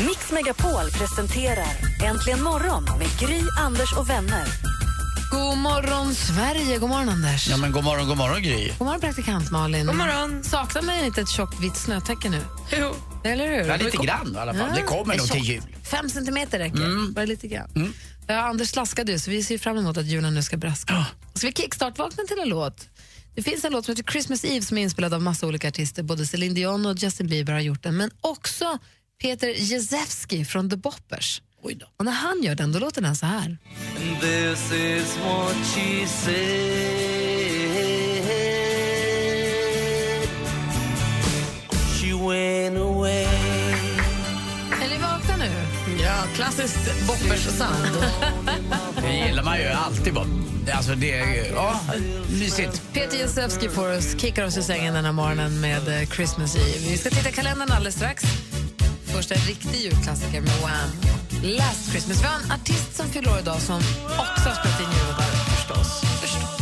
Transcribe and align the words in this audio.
Megapol 0.00 0.90
presenterar 0.90 1.66
Äntligen 2.04 2.42
morgon 2.42 2.84
med 2.98 3.08
Gry, 3.20 3.40
Anders 3.58 3.92
och 3.92 4.10
vänner. 4.10 4.44
God 5.30 5.58
morgon, 5.58 6.14
Sverige. 6.14 6.78
God 6.78 6.88
morgon, 6.88 7.08
Anders. 7.08 7.48
Ja, 7.48 7.56
men 7.56 7.72
god 7.72 7.84
morgon, 7.84 8.08
god 8.08 8.16
morgon 8.16 8.42
Gry. 8.42 8.68
God 8.78 8.86
morgon, 8.86 9.00
praktikant 9.00 9.50
Malin. 9.50 9.86
God 9.86 9.96
morgon. 9.96 10.44
Saknar 10.44 10.82
man 10.82 11.04
inte 11.04 11.20
ett 11.20 11.28
tjockt 11.28 11.60
vitt 11.60 11.76
snötäcke 11.76 12.30
nu? 12.30 12.40
Jo. 12.78 12.94
Eller 13.24 13.46
hur? 13.46 13.68
Ja, 13.68 13.76
lite 13.76 13.96
grann 13.96 14.34
i 14.34 14.38
alla 14.38 14.54
fall. 14.54 14.68
Ja, 14.68 14.76
det 14.76 14.82
kommer 14.82 15.16
nog 15.16 15.26
till 15.30 15.44
jul. 15.44 15.62
Fem 15.90 16.10
centimeter 16.10 16.58
räcker. 16.58 17.12
Bara 17.12 17.24
lite 17.24 17.48
grann. 17.48 17.94
Ja, 18.26 18.34
Anders 18.40 18.68
slaskade 18.68 19.12
ju, 19.12 19.18
så 19.18 19.30
vi 19.30 19.42
ser 19.44 19.58
fram 19.58 19.78
emot 19.78 19.96
att 19.96 20.06
julen 20.06 20.34
nu 20.34 20.42
ska 20.42 20.56
braska. 20.56 21.06
Ska 21.34 21.46
vi 21.46 21.52
kickstart-vakna 21.52 22.24
till 22.28 22.38
en 22.38 22.48
låt? 22.48 22.88
Det 23.34 23.42
finns 23.42 23.64
en 23.64 23.72
låt 23.72 23.84
som 23.84 23.92
heter 23.96 24.12
Christmas 24.12 24.44
Eve 24.44 24.64
som 24.64 24.78
är 24.78 24.82
inspelad 24.82 25.14
av 25.14 25.22
massa 25.22 25.46
olika 25.46 25.68
artister. 25.68 26.02
Både 26.02 26.26
Celine 26.26 26.54
Dion 26.54 26.86
och 26.86 26.96
Justin 26.96 27.26
Bieber 27.26 27.52
har 27.52 27.60
gjort 27.60 27.82
den, 27.82 27.96
men 27.96 28.10
också 28.20 28.78
Peter 29.22 29.48
Jezewski 29.48 30.44
från 30.44 30.70
The 30.70 30.76
Boppers. 30.76 31.42
Oj 31.62 31.74
då. 31.74 31.86
Och 31.96 32.04
när 32.04 32.12
han 32.12 32.42
gör 32.42 32.54
den, 32.54 32.72
då 32.72 32.78
låter 32.78 33.02
den 33.02 33.16
så 33.16 33.26
här. 33.26 33.56
This 34.20 34.72
is 34.72 35.16
what 35.24 35.56
she 35.74 36.06
said. 36.06 36.34
She 42.00 42.12
went 42.12 42.78
away. 42.78 43.26
Är 44.82 44.88
ni 44.88 44.98
vakna 45.02 45.36
nu? 45.36 45.50
Ja, 46.02 46.22
klassiskt 46.34 47.06
boppers-sound. 47.06 48.04
Det 49.02 49.26
gillar 49.26 49.42
man 49.42 49.58
ju 49.58 49.66
alltid. 49.66 50.14
Bara. 50.14 50.26
Alltså, 50.74 50.94
det 50.94 51.12
är 51.12 51.34
ju... 51.34 51.52
Ja, 51.54 51.80
mysigt. 52.30 52.82
Peter 52.92 53.18
Jezewski 53.18 53.68
får 53.68 53.96
oss, 53.96 54.20
kickar 54.20 54.44
oss 54.44 54.56
i 54.56 54.62
sängen 54.62 54.94
den 54.94 55.04
här 55.04 55.12
morgonen 55.12 55.60
med 55.60 56.00
eh, 56.00 56.08
Christmas 56.08 56.56
Eve. 56.56 56.90
Vi 56.90 56.98
ska 56.98 57.10
titta 57.10 57.28
i 57.28 57.32
kalendern 57.32 57.70
alldeles 57.70 57.94
strax. 57.94 58.24
Först 59.12 59.30
en 59.30 59.38
riktig 59.38 59.80
julklassiker 59.80 60.40
med 60.40 60.52
Wham! 60.62 60.90
Last 61.42 61.90
Christmas. 61.90 62.22
Vi 62.22 62.26
har 62.26 62.34
en 62.34 62.52
artist 62.52 62.96
som 62.96 63.06
fyller 63.08 63.32
år 63.32 63.38
idag 63.38 63.60
som 63.60 63.76
också 63.76 64.48
har 64.48 64.54
spelat 64.54 64.80
in 64.80 64.86
jullåtar, 64.98 65.24
förstås. 65.24 66.00
förstås. 66.20 66.58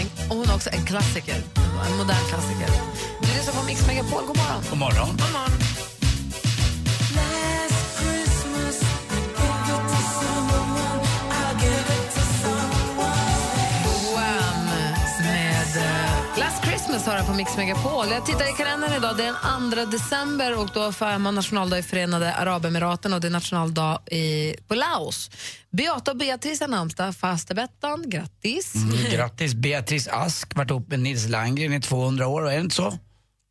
En- 0.00 0.30
Och 0.30 0.36
hon 0.36 0.48
är 0.50 0.54
också 0.54 0.70
en 0.72 0.86
klassiker, 0.86 1.42
en 1.86 1.96
modern 1.96 2.24
klassiker. 2.28 2.68
Du 3.22 3.26
lyssnar 3.28 3.54
på 3.54 3.62
Mix 3.66 3.86
Megapol. 3.86 4.22
God 4.26 4.36
morgon. 4.36 4.62
God 4.70 4.78
morgon. 4.78 5.16
Wham! 5.16 5.85
Har 17.06 17.16
jag 17.16 17.26
på 17.26 17.32
Mix 17.34 17.56
Megapol. 17.56 18.06
Jag 18.10 18.26
tittar 18.26 18.48
i 18.54 18.56
kalendern 18.56 18.92
idag. 18.92 19.16
Det 19.16 19.24
är 19.24 19.34
den 19.60 19.86
2 19.86 19.90
december 19.96 20.58
och 20.58 20.70
då 20.74 20.92
firar 20.92 21.18
man 21.18 21.34
nationaldag 21.34 21.78
i 21.78 21.82
Förenade 21.82 22.34
Arabemiraten 22.34 23.12
och 23.12 23.20
det 23.20 23.26
är 23.26 23.30
nationaldag 23.30 24.00
i, 24.10 24.54
på 24.68 24.74
Laos. 24.74 25.30
Beata 25.70 26.10
och 26.10 26.16
Beatrice 26.16 26.60
har 26.60 26.68
namnsdag. 26.68 27.16
Faste 27.16 27.54
Bettan, 27.54 28.10
grattis. 28.10 28.74
Mm, 28.74 28.96
grattis. 29.12 29.54
Beatrice 29.54 30.08
Ask 30.08 30.56
varit 30.56 30.70
ihop 30.70 30.88
med 30.88 31.00
Nils 31.00 31.28
Landgren 31.28 31.72
i 31.72 31.80
200 31.80 32.26
år. 32.26 32.50
Är 32.50 32.54
det 32.54 32.60
inte 32.60 32.74
så? 32.76 32.98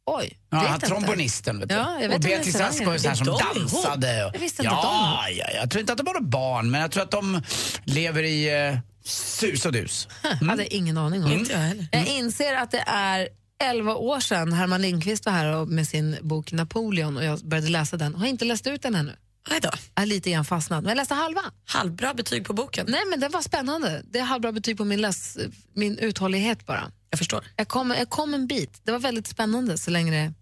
Oj, 0.06 0.38
Ja, 0.50 0.58
vet 0.60 0.68
han, 0.68 0.76
inte. 0.76 0.88
trombonisten. 0.88 1.60
Vet 1.60 1.70
du. 1.70 1.76
Ja, 1.76 1.98
jag 2.02 2.08
vet 2.10 2.16
och 2.18 2.22
Beatrice 2.24 2.56
Ask 2.62 2.86
var 2.86 2.94
ju 2.94 3.00
sån 3.00 3.10
här 3.10 3.16
som 3.16 3.28
dansade. 3.28 4.26
Och, 4.26 4.36
Jag 4.36 4.40
visste 4.40 4.62
inte 4.62 4.76
ja, 4.76 4.78
att 4.80 5.28
de- 5.30 5.36
ja, 5.38 5.46
jag 5.62 5.70
tror 5.72 5.80
inte 5.80 5.92
att 5.94 5.98
de 5.98 6.08
har 6.08 6.22
barn, 6.22 6.72
men 6.72 6.82
jag 6.82 6.92
tror 6.92 7.04
att 7.04 7.12
de 7.12 7.42
lever 7.84 8.24
i 8.24 8.68
eh, 8.70 8.80
sus 9.06 9.66
och 9.66 9.72
dus. 9.72 10.08
Jag 10.42 10.48
hade 10.50 10.74
ingen 10.76 10.98
aning 10.98 11.24
om. 11.24 11.32
Inte 11.32 11.52
jag 11.54 11.60
heller. 11.60 11.88
Jag 11.92 12.08
inser 12.08 12.54
att 12.56 12.72
det 12.72 12.84
är 12.88 13.28
11 13.64 13.96
år 13.96 14.20
sedan 14.20 14.54
Herman 14.54 14.82
Lindqvist 14.82 15.26
var 15.26 15.34
här 15.34 15.66
med 15.66 15.88
sin 15.88 16.18
bok 16.22 16.52
Napoleon 16.52 17.18
och 17.18 17.24
jag 17.24 17.40
började 17.40 17.70
läsa 17.70 17.98
den. 17.98 18.16
Har 18.16 18.28
inte 18.28 18.46
läst 18.46 18.68
ut 18.68 18.82
den 18.82 18.96
ännu. 18.96 19.16
Nej 19.50 19.60
då. 19.62 19.70
Jag 19.96 20.02
är 20.02 20.06
lite 20.06 20.32
grann 20.32 20.46
fastnad, 20.46 20.84
men 20.84 20.90
jag 20.90 20.96
läste 20.96 21.14
halva. 21.14 21.42
Halvbra 21.66 22.14
betyg 22.14 22.46
på 22.46 22.54
boken. 22.54 22.86
Nej, 22.90 23.02
men 23.10 23.20
den 23.20 23.32
var 23.32 23.42
spännande. 23.42 24.04
Det 24.12 24.20
är 24.20 24.24
halvbra 24.24 24.52
betyg 24.52 24.78
på 24.78 24.86
min, 24.86 25.02
läs, 25.02 25.38
min 25.74 25.98
uthållighet 25.98 26.66
bara. 26.66 26.92
Jag 27.10 27.18
förstår. 27.18 27.46
Jag 27.56 27.68
kom, 27.68 27.92
jag 27.92 28.10
kom 28.10 28.34
en 28.34 28.48
bit. 28.48 28.82
Det 28.84 28.92
var 28.92 29.00
väldigt 29.00 29.28
spännande 29.28 29.78
så 29.78 29.92
länge 29.92 30.12
det, 30.12 30.34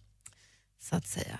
så 0.90 0.96
att 0.96 1.08
säga, 1.08 1.40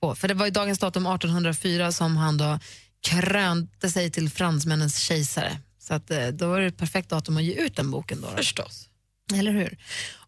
på. 0.00 0.14
För 0.14 0.28
det 0.28 0.34
var 0.34 0.46
i 0.46 0.50
dagens 0.50 0.78
datum 0.78 1.06
1804 1.06 1.92
som 1.92 2.16
han 2.16 2.36
då 2.36 2.58
krönte 3.00 3.90
sig 3.90 4.10
till 4.10 4.30
fransmännens 4.30 4.98
kejsare. 4.98 5.58
Så 5.78 5.94
att, 5.94 6.10
eh, 6.10 6.28
då 6.28 6.48
var 6.48 6.60
det 6.60 6.66
ett 6.66 6.76
perfekt 6.76 7.08
datum 7.08 7.36
att 7.36 7.42
ge 7.42 7.54
ut 7.54 7.76
den 7.76 7.90
boken. 7.90 8.20
Då, 8.20 8.30
då. 8.30 8.36
Förstås. 8.36 8.88
Eller 9.34 9.52
hur? 9.52 9.78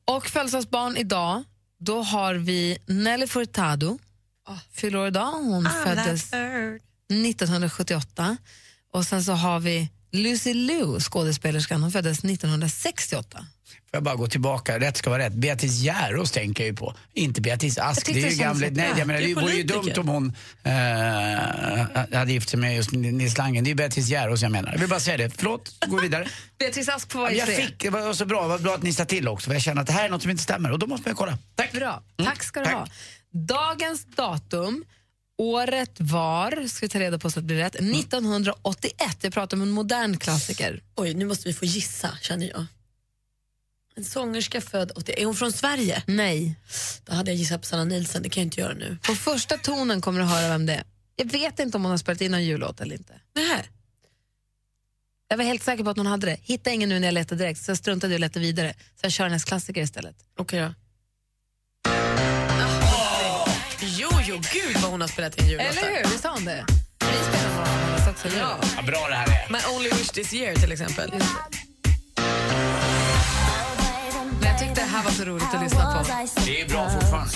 Och 0.04 0.26
födelsedagsbarn 0.26 0.96
idag, 0.96 1.44
då 1.78 2.02
har 2.02 2.34
vi 2.34 2.78
Nelly 2.86 3.26
Furtado. 3.26 3.98
Fyller 4.72 4.98
år 4.98 5.08
idag. 5.08 5.30
Hon 5.30 5.68
föddes 5.84 6.32
1978. 6.32 8.36
Och 8.92 9.04
sen 9.04 9.24
så 9.24 9.32
har 9.32 9.60
vi 9.60 9.88
Lucy 10.12 10.54
Liu, 10.54 11.00
skådespelerskan. 11.00 11.82
Hon 11.82 11.92
föddes 11.92 12.18
1968. 12.18 13.46
Får 13.74 13.96
jag 13.96 14.02
bara 14.02 14.14
gå 14.14 14.26
tillbaka, 14.26 14.78
rätt 14.80 14.96
ska 14.96 15.10
vara 15.10 15.22
rätt. 15.22 15.32
Beatrice 15.32 15.80
Järås 15.80 16.30
tänker 16.30 16.64
jag 16.64 16.70
ju 16.70 16.76
på, 16.76 16.94
inte 17.12 17.40
Beatrice 17.40 17.78
Ask. 17.78 18.06
Det 18.06 18.22
är 18.22 18.30
ju 18.30 18.36
gamla, 18.36 18.66
nej, 18.70 18.88
Ja, 18.90 18.98
jag 18.98 19.06
menar, 19.06 19.20
det 19.20 19.34
vore 19.34 19.52
ju 19.52 19.62
dumt 19.62 19.92
om 19.96 20.08
hon 20.08 20.32
eh, 20.62 20.72
hade 22.18 22.32
gift 22.32 22.48
sig 22.48 22.60
med 22.60 22.76
just 22.76 22.92
Nils 22.92 23.38
Landgren. 23.38 23.64
Det 23.64 23.70
är 23.70 23.74
Beatrice 23.74 24.08
Järås 24.08 24.42
jag 24.42 24.52
menar. 24.52 24.72
Jag 24.72 24.78
vill 24.78 24.88
bara 24.88 25.00
säga 25.00 25.16
det. 25.16 25.30
Förlåt, 25.36 25.74
gå 25.86 26.00
vidare. 26.00 26.28
Beatrice 26.58 26.88
Ask 26.88 27.12
får 27.12 27.18
vara 27.18 27.32
i 27.32 27.38
jag 27.38 27.48
fick, 27.48 27.82
det 27.82 27.90
var 27.90 28.12
så 28.12 28.24
bra, 28.24 28.42
det 28.42 28.48
var 28.48 28.58
bra 28.58 28.74
att 28.74 28.82
ni 28.82 28.92
sa 28.92 29.04
till 29.04 29.28
också. 29.28 29.46
För 29.50 29.54
jag 29.54 29.62
känner 29.62 29.80
att 29.80 29.86
det 29.86 29.92
här 29.92 30.04
är 30.04 30.10
något 30.10 30.22
som 30.22 30.30
inte 30.30 30.42
stämmer 30.42 30.72
och 30.72 30.78
då 30.78 30.86
måste 30.86 31.08
man 31.08 31.12
ju 31.12 31.16
kolla. 31.16 31.38
Tack. 31.54 31.72
Bra. 31.72 32.02
Tack 32.24 32.42
ska 32.42 32.60
du 32.60 32.66
Tack. 32.66 32.74
ha. 32.74 32.86
Dagens 33.32 34.04
datum, 34.04 34.84
året 35.38 35.96
var, 35.98 36.66
ska 36.66 36.86
vi 36.86 36.88
ta 36.90 37.00
reda 37.00 37.18
på 37.18 37.30
så 37.30 37.38
att 37.38 37.44
det 37.44 37.46
blir 37.46 37.56
rätt, 37.56 37.74
1981. 37.74 39.16
Jag 39.20 39.32
pratar 39.32 39.56
om 39.56 39.62
en 39.62 39.70
modern 39.70 40.18
klassiker. 40.18 40.82
Oj, 40.96 41.14
nu 41.14 41.24
måste 41.24 41.48
vi 41.48 41.54
få 41.54 41.64
gissa, 41.64 42.10
känner 42.20 42.48
jag. 42.48 42.66
En 43.94 44.04
sångerska 44.04 44.60
född 44.60 44.92
80. 44.94 45.14
Är 45.16 45.24
hon 45.24 45.34
från 45.34 45.52
Sverige? 45.52 46.02
Nej. 46.06 46.56
Då 47.04 47.14
hade 47.14 47.30
jag 47.30 47.38
gissat 47.38 47.60
på 47.60 47.66
Sanna 47.66 47.84
Nilsson, 47.84 48.22
det 48.22 48.28
kan 48.28 48.40
jag 48.40 48.46
inte 48.46 48.60
göra 48.60 48.74
nu. 48.74 48.98
På 49.02 49.14
första 49.14 49.56
tonen 49.58 50.00
kommer 50.00 50.20
du 50.20 50.26
höra 50.26 50.48
vem 50.48 50.66
det 50.66 50.74
är. 50.74 50.84
Jag 51.16 51.32
vet 51.32 51.58
inte 51.58 51.76
om 51.76 51.82
hon 51.82 51.90
har 51.90 51.98
spelat 51.98 52.20
in 52.20 52.34
en 52.34 52.44
jullåt 52.44 52.80
eller 52.80 52.94
inte. 52.96 53.20
Nej. 53.34 53.70
Jag 55.28 55.36
var 55.36 55.44
helt 55.44 55.62
säker 55.62 55.84
på 55.84 55.90
att 55.90 55.96
hon 55.96 56.06
hade 56.06 56.26
det. 56.26 56.38
Hittade 56.42 56.74
ingen 56.74 56.88
nu 56.88 56.98
när 56.98 57.08
jag 57.08 57.14
letade 57.14 57.44
direkt, 57.44 57.62
så 57.62 57.70
jag 57.70 57.78
struntade 57.78 58.12
i 58.12 58.14
att 58.14 58.20
leta 58.20 58.40
vidare. 58.40 58.74
Så 58.78 59.00
jag 59.02 59.12
kör 59.12 59.24
hennes 59.24 59.44
klassiker 59.44 59.82
istället. 59.82 60.16
Okej 60.38 60.60
då. 60.60 60.74
Jo, 63.80 64.08
jo, 64.28 64.40
gud 64.52 64.76
vad 64.82 64.90
hon 64.90 65.00
har 65.00 65.08
spelat 65.08 65.40
in 65.40 65.48
jullåtar. 65.48 65.70
Eller 65.70 65.96
hur? 65.96 66.10
Visst 66.10 66.24
har 66.24 66.32
hon 66.32 66.44
det? 66.44 66.66
Vi 67.00 67.06
spelar 67.06 68.10
också. 68.10 68.28
Ja. 68.38 68.60
Vad 68.76 68.86
bra 68.86 69.08
det 69.08 69.14
här 69.14 69.46
är. 69.46 69.52
My 69.52 69.58
only 69.76 69.90
wish 69.90 70.08
this 70.08 70.32
year 70.32 70.54
till 70.54 70.72
exempel. 70.72 71.10
Jag 71.12 71.26
tyckte 74.62 74.80
det 74.80 74.86
här 74.86 75.04
var 75.04 75.10
så 75.10 75.24
roligt 75.24 75.54
att 75.54 75.62
lyssna 75.62 75.92
på. 75.92 76.40
Det 76.44 76.60
är 76.60 76.68
bra 76.68 76.90
fortfarande. 76.90 77.32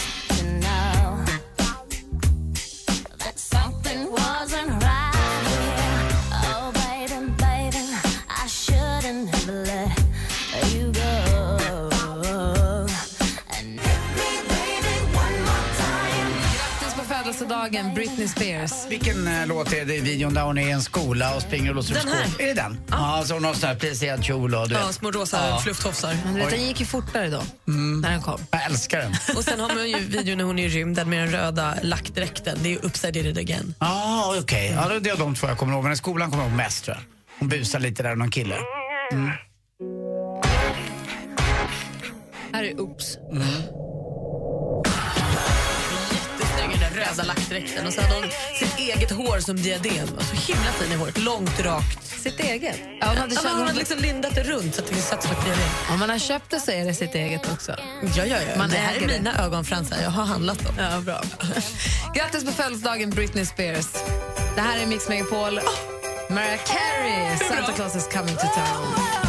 Födelsedagen, 17.66 17.94
Britney 17.94 18.28
Spears. 18.28 18.72
Vilken 18.88 19.26
eh, 19.28 19.46
låt 19.46 19.72
är 19.72 19.84
det 19.84 19.94
i 19.96 20.00
videon 20.00 20.34
där 20.34 20.42
hon 20.42 20.58
är 20.58 20.68
i 20.68 20.70
en 20.70 20.82
skola 20.82 21.34
och 21.36 21.42
springer 21.42 21.68
och 21.70 21.74
låser 21.76 21.94
upp 21.94 22.02
Den 22.02 22.12
här. 22.12 22.24
skåp? 22.26 22.40
Är 22.40 22.46
det 22.46 22.54
den? 22.54 22.78
Ja, 22.90 23.22
så 23.26 23.34
hon 23.34 23.44
har 23.44 23.54
sån 23.54 23.68
här 23.68 23.76
plisserad 23.76 24.24
kjol 24.24 24.54
och 24.54 24.68
du 24.68 24.74
Ja, 24.74 24.86
vet. 24.86 24.94
små 24.94 25.10
rosa 25.10 25.48
Ja. 25.48 25.58
flufftofsar. 25.58 26.16
Men 26.24 26.34
du 26.34 26.40
vet, 26.40 26.50
den 26.50 26.62
gick 26.66 26.80
ju 26.80 26.86
fortare 26.86 27.28
då, 27.30 27.42
när 27.64 28.10
den 28.10 28.22
kom. 28.22 28.40
Jag 28.50 28.64
älskar 28.64 28.98
den. 28.98 29.14
Och 29.36 29.44
sen 29.44 29.60
har 29.60 29.74
man 29.74 29.90
ju 29.90 29.98
videon 29.98 30.38
när 30.38 30.44
hon 30.44 30.58
är 30.58 30.66
i 30.66 30.68
rymden 30.68 31.10
med 31.10 31.18
den 31.18 31.30
röda 31.32 31.74
lackdräkten. 31.82 32.58
Det 32.62 32.68
är 32.68 32.70
ju 32.70 32.78
Upside 32.78 33.16
It 33.16 33.38
Again. 33.38 33.74
Ja, 33.80 33.86
ah, 33.88 34.36
okej. 34.40 34.72
Ja, 34.76 34.98
det 35.00 35.10
är 35.10 35.16
de 35.16 35.34
två 35.34 35.46
jag 35.48 35.58
kommer 35.58 35.72
ihåg. 35.74 35.82
Men 35.82 35.92
i 35.92 35.96
skolan 35.96 36.30
kommer 36.30 36.42
jag 36.42 36.50
ihåg 36.50 36.56
mest 36.56 36.84
tror 36.84 36.96
jag. 36.96 37.04
Hon 37.38 37.48
busar 37.48 37.78
lite 37.80 38.02
där, 38.02 38.16
någon 38.16 38.30
kille. 38.30 38.54
Här 42.52 42.64
är 42.64 42.80
Oops. 42.80 43.18
Röda 47.16 47.28
lackdräkten. 47.28 47.86
Och 47.86 47.92
så 47.92 48.00
hade 48.00 48.14
hon 48.14 48.30
sitt 48.58 48.78
eget 48.78 49.10
hår 49.10 49.40
som 49.40 49.56
diadem. 49.56 50.08
Och 50.16 50.22
så 50.22 50.34
himla 50.52 50.72
fin 50.72 50.92
i 50.92 50.94
håret. 50.94 51.18
Långt, 51.18 51.60
rakt, 51.60 52.06
sitt 52.22 52.40
eget. 52.40 52.76
Ja, 53.00 53.06
hon 53.06 53.16
hade 53.16 53.34
Ja, 53.34 53.40
hon 53.50 53.60
hade 53.66 53.78
liksom 53.78 53.98
lindat 53.98 54.34
det 54.34 54.42
runt 54.42 54.74
så 54.74 54.82
att 54.82 54.88
det 54.88 54.94
satt 54.94 55.22
som 55.22 55.32
ett 55.32 55.44
bredvid. 55.44 55.66
om 55.90 55.98
man 55.98 56.10
har 56.10 56.18
köpt 56.18 56.50
det 56.50 56.60
så 56.60 56.70
är 56.70 56.84
det 56.84 56.94
sitt 56.94 57.14
eget 57.14 57.52
också. 57.52 57.76
Ja, 58.16 58.24
ja, 58.24 58.36
ja. 58.50 58.58
Man 58.58 58.70
det 58.70 58.76
här 58.76 59.02
är 59.02 59.06
mina 59.06 59.44
ögonfransar. 59.44 59.96
Jag 60.02 60.10
har 60.10 60.24
handlat 60.24 60.64
dem. 60.64 60.74
Ja, 60.78 61.00
bra. 61.00 61.22
Grattis 62.14 62.44
på 62.44 62.52
födelsedagen 62.52 63.10
Britney 63.10 63.46
Spears. 63.46 63.86
Det 64.54 64.60
här 64.60 64.78
är 64.82 64.86
Mix 64.86 65.08
Megapol. 65.08 65.60
Mariah 66.30 66.60
Carey, 66.64 67.36
Santa 67.36 67.72
Claus 67.72 67.96
is 67.96 68.08
coming 68.12 68.34
to 68.34 68.46
town. 68.54 69.25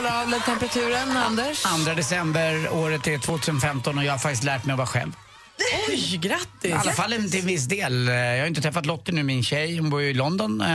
Kollar 0.00 0.36
av 0.36 0.40
temperaturen. 0.40 1.16
Anders? 1.16 1.62
2 1.62 1.94
december, 1.94 2.72
året 2.72 3.06
är 3.06 3.18
2015 3.18 3.98
och 3.98 4.04
jag 4.04 4.12
har 4.12 4.18
faktiskt 4.18 4.44
lärt 4.44 4.64
mig 4.64 4.72
att 4.72 4.78
vara 4.78 4.86
själv. 4.86 5.12
Oj, 5.88 6.16
grattis! 6.22 6.70
I 6.70 6.72
alla 6.72 6.92
fall 6.92 7.12
en- 7.12 7.30
till 7.30 7.44
viss 7.44 7.64
del. 7.64 8.06
Jag 8.08 8.38
har 8.40 8.46
inte 8.46 8.60
träffat 8.60 8.86
Lottie 8.86 9.14
nu, 9.14 9.22
min 9.22 9.42
tjej. 9.42 9.76
Hon 9.78 9.90
bor 9.90 10.02
ju 10.02 10.08
i 10.10 10.14
London 10.14 10.60
eh, 10.60 10.66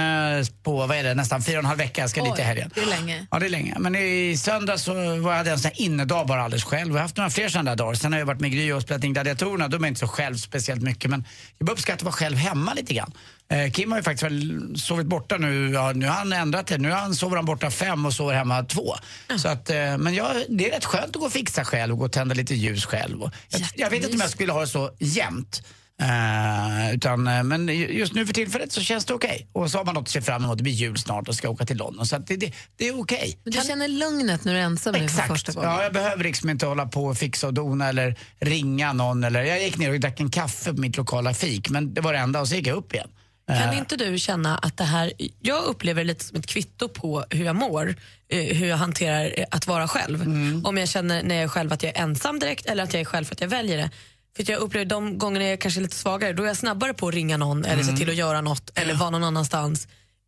på 0.64 0.86
vad 0.88 0.98
är 0.98 1.04
det, 1.04 1.14
nästan 1.14 1.42
fyra 1.42 1.56
och 1.58 1.60
en 1.60 1.66
halv 1.66 1.78
vecka. 1.78 2.02
Jag 2.02 2.10
ska 2.10 2.24
dit 2.24 2.40
i 2.40 2.42
helgen. 2.42 2.72
det 2.76 2.82
är 2.82 2.86
länge. 2.86 3.28
Ja, 3.32 3.40
det 3.40 3.46
är 3.46 3.50
länge. 3.50 3.76
Men 3.80 3.96
i 3.96 4.38
söndag 4.38 4.78
så 4.78 4.94
var 5.20 5.36
jag 5.36 5.48
en 5.48 5.60
sån 5.60 5.72
här 5.76 5.82
innedag 5.82 6.28
bara 6.28 6.44
alldeles 6.44 6.64
själv. 6.64 6.88
Jag 6.88 6.96
har 6.96 7.02
haft 7.02 7.18
några 7.18 7.30
fler 7.30 7.50
sådana 7.50 7.76
dagar. 7.76 7.94
Sen 7.94 8.12
har 8.14 8.20
jag 8.20 8.26
varit 8.26 8.42
med 8.42 8.52
Gry 8.52 8.72
och 8.72 8.82
spelat 8.82 9.04
in 9.04 9.14
Gladiatorerna. 9.14 9.68
De 9.68 9.84
är 9.84 9.88
inte 9.88 10.00
så 10.00 10.08
själv 10.08 10.36
speciellt 10.38 10.82
mycket. 10.82 11.10
Men 11.12 11.26
jag 11.58 11.66
börjar 11.66 11.76
uppskatta 11.76 11.96
att 11.96 12.04
vara 12.04 12.14
själv 12.14 12.38
hemma 12.38 12.74
lite 12.74 12.94
grann. 12.94 13.12
Eh, 13.52 13.72
Kim 13.72 13.92
har 13.92 14.00
ju 14.00 14.04
faktiskt 14.04 14.24
väl 14.24 14.74
sovit 14.78 15.06
borta 15.08 15.38
nu. 15.38 15.70
Ja, 15.72 15.92
nu 15.96 16.06
har 16.08 16.14
han 16.14 16.34
ändrat 16.34 16.68
det. 16.68 16.78
Nu 16.78 16.92
han 16.92 17.16
sover 17.16 17.36
han 17.36 17.46
borta 17.46 17.72
fem 17.72 18.06
och 18.06 18.14
sover 18.14 18.34
hemma 18.34 18.64
två. 18.64 18.96
Så 19.38 19.48
att, 19.48 19.70
eh, 19.70 19.98
men 19.98 20.14
jag, 20.14 20.36
det 20.50 20.70
är 20.70 20.76
rätt 20.76 20.86
skönt 20.86 21.06
att 21.06 21.16
gå 21.16 21.26
och 21.26 21.32
fixa 21.32 21.66
själv 21.66 21.94
och 21.94 22.00
gå 22.00 22.06
och 22.06 22.12
tända 22.12 22.36
lite 22.36 22.56
ljus 22.56 22.86
själv. 22.86 23.24
Och 23.24 23.32
jag, 23.50 23.62
jag 23.76 23.90
vet 23.90 24.04
inte 24.04 24.14
om 24.16 24.22
jag 24.22 24.30
skulle 24.30 24.52
ha 24.54 24.62
det 24.62 24.68
så 24.68 24.92
jämt. 25.00 25.62
Eh, 26.02 26.94
utan, 26.96 27.28
eh, 27.28 27.44
men 27.44 27.68
ju- 27.68 27.98
just 27.98 28.14
nu 28.14 28.26
för 28.26 28.34
tillfället 28.34 28.72
så 28.72 28.82
känns 28.82 29.06
det 29.06 29.14
okej. 29.14 29.48
Och 29.52 29.72
så 29.72 29.78
har 29.78 29.86
man 29.86 29.96
något 29.96 30.02
att 30.02 30.10
se 30.10 30.22
fram 30.22 30.44
emot. 30.44 30.58
Det 30.58 30.64
blir 30.64 30.74
jul 30.74 30.98
snart 30.98 31.28
och 31.28 31.36
ska 31.36 31.50
åka 31.50 31.66
till 31.66 31.78
London. 31.78 32.06
Så 32.06 32.18
det, 32.18 32.36
det, 32.36 32.52
det 32.78 32.88
är 32.88 33.00
okej. 33.02 33.40
Men 33.44 33.54
du 33.54 33.62
känner 33.68 33.88
lugnet 33.88 34.44
när 34.46 34.54
du 34.54 34.60
är 34.60 34.64
ensam 34.64 34.94
nu 34.94 35.00
för 35.00 35.06
Exakt. 35.06 35.28
första 35.28 35.52
gången? 35.52 35.70
Ja, 35.70 35.84
jag 35.84 35.94
behöver 35.94 36.24
liksom 36.24 36.50
inte 36.50 36.66
hålla 36.66 36.86
på 36.86 37.06
och 37.06 37.18
fixa 37.18 37.48
och 37.48 37.54
dona 37.54 37.90
eller 37.90 38.16
ringa 38.40 38.94
någon. 38.94 39.24
Eller, 39.24 39.44
jag 39.44 39.64
gick 39.64 39.78
ner 39.78 39.94
och 39.94 40.00
drack 40.00 40.20
en 40.20 40.30
kaffe 40.32 40.74
på 40.74 40.82
mitt 40.82 40.98
lokala 40.98 41.34
fik, 41.34 41.70
men 41.70 41.94
det 41.94 42.02
var 42.02 42.14
det 42.14 42.20
enda 42.20 42.42
och 42.42 42.48
så 42.48 42.56
gick 42.56 42.68
jag 42.68 42.78
upp 42.78 42.94
igen. 42.94 43.10
Kan 43.48 43.58
Eh, 43.58 43.78
inte 43.78 43.96
du 43.96 44.18
känna 44.18 44.58
att 44.58 44.78
det 44.78 44.84
här, 44.84 45.14
jag 45.42 45.64
upplever 45.64 46.02
det 46.04 46.08
lite 46.08 46.26
som 46.26 46.40
ett 46.40 46.46
kvitto 46.48 46.88
på 46.90 47.26
hur 47.30 47.46
jag 47.46 47.56
mår, 47.56 47.96
eh, 48.30 48.58
hur 48.58 48.68
jag 48.68 48.78
hanterar 48.78 49.34
eh, 49.40 49.46
att 49.52 49.68
vara 49.68 49.88
själv. 49.88 50.22
Mm. 50.22 50.66
Om 50.66 50.78
jag 50.78 50.90
känner 50.90 51.24
när 51.24 51.36
jag 51.36 51.44
är 51.44 51.48
själv 51.48 51.74
att 51.74 51.84
jag 51.84 51.98
är 51.98 52.02
ensam 52.02 52.40
direkt 52.40 52.66
eller 52.66 52.84
att 52.84 52.94
jag 52.94 53.02
är 53.02 53.06
själv 53.06 53.26
för 53.26 53.36
att 53.36 53.42
jag 53.42 53.48
väljer 53.48 53.78
det. 53.78 53.90
För 54.36 54.52
jag 54.52 54.60
upplever 54.60 54.86
de 54.86 55.18
gångerna 55.18 55.46
jag 55.46 55.54
är 55.54 55.58
kanske 55.58 55.82
lite 55.82 55.96
svagare, 55.96 56.34
då 56.34 56.44
är 56.44 56.48
jag 56.48 56.58
snabbare 56.58 56.94
på 56.94 57.08
att 57.08 57.14
ringa 57.14 57.38
någon 57.38 57.66
eller 57.66 57.84
Mm. 57.84 57.86
se 57.86 57.98
till 57.98 58.10
att 58.10 58.16
göra 58.16 58.42
något 58.42 58.72
eller 58.76 58.94
vara 58.94 59.10
någon 59.10 59.24
annanstans. 59.24 59.88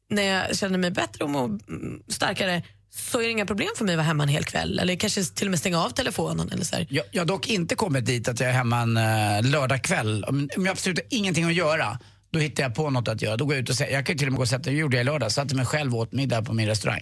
När 0.09 0.23
jag 0.23 0.57
känner 0.57 0.77
mig 0.77 0.91
bättre 0.91 1.23
och 1.23 1.29
mår 1.29 1.45
mm, 1.45 2.01
starkare 2.07 2.63
så 2.95 3.19
är 3.19 3.23
det 3.23 3.31
inga 3.31 3.45
problem 3.45 3.69
för 3.77 3.85
mig 3.85 3.93
att 3.93 3.97
vara 3.97 4.07
hemma 4.07 4.23
en 4.23 4.29
hel 4.29 4.43
kväll 4.43 4.79
eller 4.79 4.95
kanske 4.95 5.23
till 5.23 5.47
och 5.47 5.51
med 5.51 5.59
stänga 5.59 5.83
av 5.83 5.89
telefonen. 5.89 6.51
Eller 6.51 6.65
så. 6.65 6.75
Jag, 6.89 7.05
jag 7.11 7.21
har 7.21 7.25
dock 7.27 7.47
inte 7.49 7.75
kommit 7.75 8.05
dit 8.05 8.27
att 8.27 8.39
jag 8.39 8.49
är 8.49 8.53
hemma 8.53 8.79
en 8.79 8.97
uh, 8.97 9.51
lördagkväll. 9.51 10.23
Om, 10.23 10.49
om 10.57 10.65
jag 10.65 10.71
absolut 10.71 10.97
har 10.97 11.05
ingenting 11.09 11.45
att 11.45 11.53
göra, 11.53 11.99
då 12.31 12.39
hittar 12.39 12.63
jag 12.63 12.75
på 12.75 12.89
något 12.89 13.07
att 13.07 13.21
göra. 13.21 13.37
Då 13.37 13.45
går 13.45 13.55
jag 13.55 13.61
ut 13.61 13.69
och 13.69 13.75
säger, 13.75 13.93
jag 13.93 14.05
kan 14.05 14.17
till 14.17 14.27
och 14.27 14.31
med 14.33 14.37
gå 14.37 14.41
och 14.43 14.49
sätta, 14.49 14.63
det 14.69 14.75
gjorde 14.75 14.97
jag 14.97 15.01
i 15.01 15.05
lördag, 15.05 15.31
satte 15.31 15.55
mig 15.55 15.65
själv 15.65 15.95
och 15.95 15.99
åt 16.01 16.11
middag 16.11 16.41
på 16.41 16.53
min 16.53 16.67
restaurang. 16.67 17.01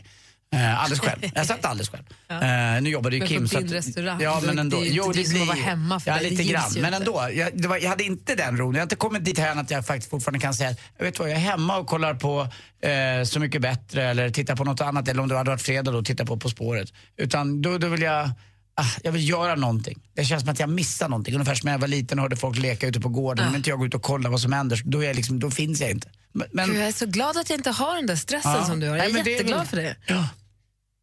Eh, 0.53 0.83
alldeles 0.83 0.99
själv. 0.99 1.19
Jag 1.35 1.45
satt 1.45 1.65
alldeles 1.65 1.89
själv. 1.89 2.03
Eh, 2.29 2.81
nu 2.81 2.89
jobbade 2.89 3.15
ju 3.15 3.19
Men 3.19 3.27
Kim. 3.29 3.41
på 3.43 3.47
så 3.47 3.57
din 3.57 3.67
att- 3.67 3.73
restaurang, 3.73 4.21
Ja, 4.21 4.41
men 4.45 4.59
ändå. 4.59 4.77
det 4.79 4.87
är 4.87 4.91
ju 4.91 4.91
inte 4.91 4.97
Jo, 5.05 5.11
det 5.11 5.23
som 5.25 5.41
att 5.41 5.47
vara 5.47 5.57
hemma 5.57 5.99
för 5.99 6.11
ja, 6.11 6.17
dig, 6.17 6.29
lite 6.29 6.43
grann. 6.43 6.71
Men 6.81 6.93
ändå. 6.93 7.29
Jag, 7.33 7.65
var, 7.67 7.77
jag 7.77 7.89
hade 7.89 8.03
inte 8.03 8.35
den 8.35 8.57
ron. 8.57 8.73
Jag 8.73 8.79
har 8.81 8.83
inte 8.85 8.95
kommit 8.95 9.25
dit 9.25 9.39
här 9.39 9.55
att 9.61 9.71
jag 9.71 9.85
faktiskt 9.85 10.09
fortfarande 10.09 10.39
kan 10.39 10.53
säga, 10.53 10.75
jag 10.97 11.05
vet 11.05 11.19
vad, 11.19 11.29
jag 11.29 11.35
är 11.35 11.39
hemma 11.39 11.77
och 11.77 11.87
kollar 11.87 12.13
på 12.13 12.47
eh, 12.89 13.23
Så 13.25 13.39
mycket 13.39 13.61
bättre 13.61 14.03
eller 14.03 14.29
tittar 14.29 14.55
på 14.55 14.63
något 14.63 14.81
annat. 14.81 15.07
Eller 15.07 15.21
om 15.21 15.27
det 15.29 15.37
hade 15.37 15.49
varit 15.49 15.61
fredag 15.61 15.91
då, 15.91 16.01
titta 16.03 16.25
på 16.25 16.37
På 16.37 16.49
spåret. 16.49 16.93
Utan 17.17 17.61
då, 17.61 17.77
då 17.77 17.87
vill 17.87 18.01
jag 18.01 18.29
Ah, 18.77 18.85
jag 19.03 19.11
vill 19.11 19.29
göra 19.29 19.55
någonting. 19.55 20.01
Det 20.13 20.25
känns 20.25 20.41
som 20.43 20.51
att 20.51 20.59
jag 20.59 20.69
missar 20.69 21.09
någonting. 21.09 21.33
Ungefär 21.33 21.55
som 21.55 21.65
när 21.65 21.71
jag 21.73 21.79
var 21.79 21.87
liten 21.87 22.19
och 22.19 22.23
hörde 22.23 22.35
folk 22.35 22.57
leka 22.57 22.87
ute 22.87 22.99
på 22.99 23.09
gården. 23.09 23.47
Om 23.47 23.55
inte 23.55 23.69
jag 23.69 23.79
går 23.79 23.87
ut 23.87 23.93
och 23.95 24.01
kollar 24.01 24.29
vad 24.29 24.41
som 24.41 24.53
händer, 24.53 24.81
då, 24.85 24.99
är 25.03 25.07
jag 25.07 25.15
liksom, 25.15 25.39
då 25.39 25.51
finns 25.51 25.81
jag 25.81 25.91
inte. 25.91 26.09
Men, 26.33 26.47
men, 26.51 26.67
Gud, 26.69 26.77
jag 26.79 26.87
är 26.87 26.91
så 26.91 27.05
glad 27.05 27.37
att 27.37 27.49
jag 27.49 27.59
inte 27.59 27.71
har 27.71 27.95
den 27.95 28.05
där 28.05 28.15
stressen 28.15 28.51
Ja. 28.51 28.65
som 28.65 28.79
du 28.79 28.87
har. 28.89 28.97
Jag 28.97 29.11
Nej, 29.11 29.19
är 29.21 29.23
det 29.23 29.29
är 29.29 29.33
jätteglad 29.33 29.59
väl- 29.59 29.67
för 29.67 29.77
det. 29.77 29.95
ja. 30.07 30.29